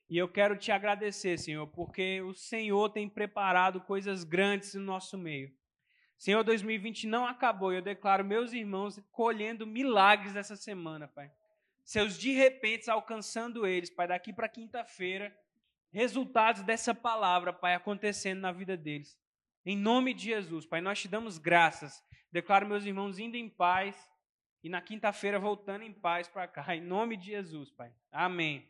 E 0.09 0.17
eu 0.17 0.29
quero 0.29 0.57
te 0.57 0.71
agradecer, 0.71 1.37
Senhor, 1.37 1.67
porque 1.67 2.21
o 2.21 2.33
Senhor 2.33 2.89
tem 2.91 3.09
preparado 3.09 3.81
coisas 3.81 4.23
grandes 4.23 4.73
no 4.75 4.83
nosso 4.83 5.17
meio. 5.17 5.53
Senhor, 6.19 6.43
2020 6.43 7.07
não 7.07 7.25
acabou. 7.25 7.71
Eu 7.71 7.81
declaro 7.81 8.25
meus 8.25 8.51
irmãos 8.51 9.01
colhendo 9.09 9.65
milagres 9.65 10.35
essa 10.35 10.57
semana, 10.57 11.07
Pai. 11.07 11.31
Seus 11.85 12.19
de 12.19 12.33
repente 12.33 12.91
alcançando 12.91 13.65
eles, 13.65 13.89
Pai, 13.89 14.05
daqui 14.05 14.33
para 14.33 14.49
quinta-feira. 14.49 15.33
Resultados 15.91 16.61
dessa 16.61 16.93
palavra, 16.93 17.53
Pai, 17.53 17.73
acontecendo 17.73 18.41
na 18.41 18.51
vida 18.51 18.75
deles. 18.75 19.17
Em 19.65 19.77
nome 19.77 20.13
de 20.13 20.25
Jesus, 20.25 20.65
Pai, 20.65 20.81
nós 20.81 20.99
te 20.99 21.07
damos 21.07 21.37
graças. 21.37 22.03
Declaro 22.29 22.67
meus 22.67 22.85
irmãos 22.85 23.17
indo 23.17 23.37
em 23.37 23.49
paz 23.49 23.95
e 24.61 24.67
na 24.67 24.81
quinta-feira 24.81 25.39
voltando 25.39 25.83
em 25.83 25.93
paz 25.93 26.27
para 26.27 26.47
cá. 26.49 26.75
Em 26.75 26.81
nome 26.81 27.15
de 27.15 27.27
Jesus, 27.27 27.71
Pai. 27.71 27.93
Amém. 28.11 28.69